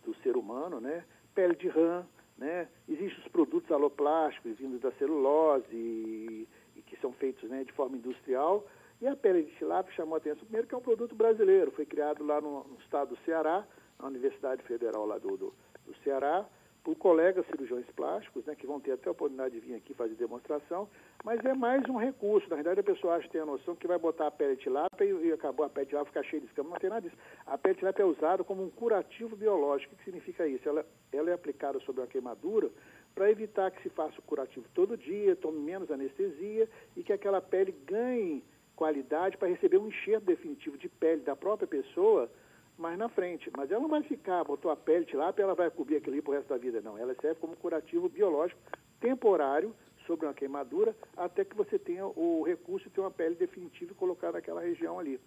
do 0.03 0.15
ser 0.23 0.35
humano, 0.35 0.79
né? 0.79 1.03
Pele 1.35 1.55
de 1.55 1.67
rã, 1.67 2.05
né? 2.37 2.67
Existem 2.87 3.19
os 3.19 3.27
produtos 3.29 3.71
aloplásticos 3.71 4.57
vindos 4.57 4.79
da 4.81 4.91
celulose 4.93 5.67
e, 5.73 6.47
que 6.85 6.95
são 6.97 7.11
feitos 7.13 7.49
né, 7.49 7.63
de 7.63 7.71
forma 7.73 7.97
industrial. 7.97 8.65
E 9.01 9.07
a 9.07 9.15
pele 9.15 9.43
de 9.43 9.55
tilápia 9.55 9.93
chamou 9.93 10.15
a 10.15 10.17
atenção, 10.17 10.43
primeiro 10.43 10.67
que 10.67 10.73
é 10.73 10.77
um 10.77 10.81
produto 10.81 11.13
brasileiro, 11.13 11.71
foi 11.71 11.85
criado 11.85 12.25
lá 12.25 12.39
no, 12.39 12.63
no 12.63 12.77
estado 12.79 13.09
do 13.09 13.17
Ceará, 13.23 13.65
na 13.99 14.07
Universidade 14.07 14.63
Federal 14.63 15.05
lá 15.05 15.17
do, 15.17 15.37
do, 15.37 15.53
do 15.85 15.95
Ceará, 16.03 16.45
por 16.87 16.95
colegas 16.95 17.45
cirurgiões 17.47 17.85
plásticos, 17.97 18.45
né, 18.45 18.55
que 18.55 18.65
vão 18.65 18.79
ter 18.79 18.93
até 18.93 19.09
a 19.09 19.11
oportunidade 19.11 19.53
de 19.53 19.59
vir 19.59 19.75
aqui 19.75 19.93
fazer 19.93 20.15
demonstração, 20.15 20.87
mas 21.21 21.43
é 21.43 21.53
mais 21.53 21.83
um 21.89 21.97
recurso. 21.97 22.49
Na 22.49 22.55
verdade, 22.55 22.79
a 22.79 22.83
pessoa 22.83 23.15
acha 23.15 23.25
que 23.25 23.33
tem 23.33 23.41
a 23.41 23.45
noção 23.45 23.75
que 23.75 23.85
vai 23.85 23.99
botar 23.99 24.27
a 24.27 24.31
pele 24.31 24.55
de 24.55 24.61
tilápia 24.61 25.03
e, 25.03 25.27
e 25.27 25.33
acabou 25.33 25.65
a 25.65 25.69
pele 25.69 25.85
de 25.85 25.89
tilápia 25.89 26.13
ficar 26.13 26.23
cheia 26.23 26.39
de 26.39 26.47
escama. 26.47 26.69
Não 26.69 26.77
tem 26.77 26.89
nada 26.89 27.01
disso. 27.01 27.21
A 27.45 27.57
pele 27.57 27.73
de 27.73 27.79
tilápia 27.79 28.03
é 28.03 28.05
usada 28.05 28.41
como 28.41 28.63
um 28.63 28.69
curativo 28.69 29.35
biológico. 29.35 29.93
O 29.93 29.97
que 29.97 30.05
significa 30.05 30.47
isso? 30.47 30.69
Ela, 30.69 30.85
ela 31.11 31.29
é 31.29 31.33
aplicada 31.33 31.77
sobre 31.81 31.99
uma 31.99 32.07
queimadura 32.07 32.69
para 33.13 33.29
evitar 33.29 33.69
que 33.69 33.83
se 33.83 33.89
faça 33.89 34.17
o 34.19 34.21
curativo 34.21 34.65
todo 34.73 34.95
dia, 34.95 35.35
tome 35.35 35.59
menos 35.59 35.91
anestesia 35.91 36.69
e 36.95 37.03
que 37.03 37.11
aquela 37.11 37.41
pele 37.41 37.75
ganhe 37.85 38.45
qualidade 38.77 39.35
para 39.35 39.49
receber 39.49 39.77
um 39.77 39.89
enxerto 39.89 40.23
definitivo 40.23 40.77
de 40.77 40.87
pele 40.87 41.19
da 41.19 41.35
própria 41.35 41.67
pessoa 41.67 42.31
mais 42.77 42.97
na 42.97 43.09
frente. 43.09 43.49
Mas 43.55 43.71
ela 43.71 43.81
não 43.81 43.89
vai 43.89 44.03
ficar, 44.03 44.43
botou 44.43 44.71
a 44.71 44.75
pele 44.75 45.05
de 45.05 45.11
tilápia, 45.11 45.43
ela 45.43 45.55
vai 45.55 45.69
cobrir 45.69 45.97
aquilo 45.97 46.13
ali 46.13 46.21
pro 46.21 46.33
resto 46.33 46.49
da 46.49 46.57
vida, 46.57 46.81
não. 46.81 46.97
Ela 46.97 47.15
serve 47.21 47.39
como 47.39 47.55
curativo 47.55 48.07
biológico 48.07 48.59
temporário 48.99 49.75
sobre 50.05 50.25
uma 50.25 50.33
queimadura 50.33 50.95
até 51.15 51.43
que 51.43 51.55
você 51.55 51.77
tenha 51.77 52.05
o 52.05 52.43
recurso 52.43 52.87
de 52.87 52.95
ter 52.95 53.01
uma 53.01 53.11
pele 53.11 53.35
definitiva 53.35 53.91
e 53.91 53.95
colocar 53.95 54.31
naquela 54.31 54.61
região 54.61 54.97
ali. 54.97 55.19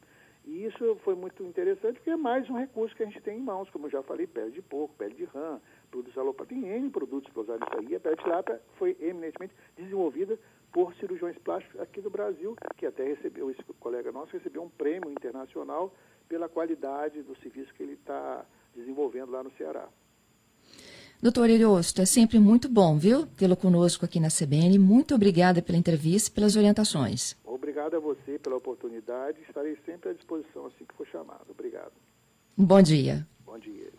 E 0.47 0.65
isso 0.65 0.97
foi 1.05 1.15
muito 1.15 1.45
interessante, 1.45 1.97
porque 1.97 2.11
é 2.11 2.17
mais 2.17 2.49
um 2.49 2.55
recurso 2.55 2.97
que 2.97 3.03
a 3.03 3.07
gente 3.07 3.21
tem 3.21 3.39
em 3.39 3.43
mãos, 3.43 3.69
como 3.71 3.87
eu 3.87 3.91
já 3.91 4.03
falei, 4.03 4.27
pele 4.27 4.51
de 4.51 4.63
porco, 4.63 4.95
pele 4.97 5.15
de 5.15 5.25
rã, 5.25 5.61
produtos 5.91 6.17
alopáticos, 6.17 6.63
tem 6.63 6.73
N 6.73 6.89
produtos 6.89 7.31
para 7.31 7.43
usar 7.43 7.59
nisso 7.59 7.79
aí. 7.79 7.95
A 7.95 8.01
pele 8.01 8.17
de 8.17 8.23
tilápia 8.23 8.61
foi 8.79 8.97
eminentemente 9.01 9.55
desenvolvida 9.77 10.39
por 10.73 10.95
cirurgiões 10.95 11.37
plásticos 11.39 11.79
aqui 11.81 12.01
do 12.01 12.09
Brasil, 12.09 12.57
que 12.77 12.87
até 12.87 13.05
recebeu, 13.05 13.51
esse 13.51 13.63
colega 13.81 14.11
nosso 14.11 14.33
recebeu 14.33 14.63
um 14.63 14.71
prêmio 14.71 15.11
internacional 15.11 15.93
pela 16.31 16.49
qualidade 16.49 17.21
do 17.23 17.37
serviço 17.43 17.75
que 17.75 17.83
ele 17.83 17.95
está 17.95 18.47
desenvolvendo 18.75 19.33
lá 19.33 19.43
no 19.43 19.51
Ceará. 19.59 19.89
Doutor 21.21 21.51
Eriosto, 21.51 22.01
é 22.01 22.07
sempre 22.07 22.39
muito 22.39 22.69
bom, 22.69 22.97
viu, 22.97 23.27
tê-lo 23.27 23.57
conosco 23.57 24.05
aqui 24.07 24.21
na 24.21 24.29
CBN. 24.29 24.79
Muito 24.79 25.15
obrigada 25.15 25.61
pela 25.61 25.77
entrevista 25.77 26.31
e 26.31 26.33
pelas 26.33 26.57
orientações. 26.57 27.37
Obrigado 27.45 27.97
a 27.97 28.01
você 28.01 28.39
pela 28.39 28.57
oportunidade. 28.57 29.39
Estarei 29.43 29.77
sempre 29.85 30.11
à 30.11 30.13
disposição 30.15 30.67
assim 30.67 30.85
que 30.87 30.95
for 30.95 31.07
chamado. 31.09 31.47
Obrigado. 31.51 31.93
Bom 32.57 32.81
dia. 32.81 33.27
Bom 33.45 33.59
dia. 33.59 33.90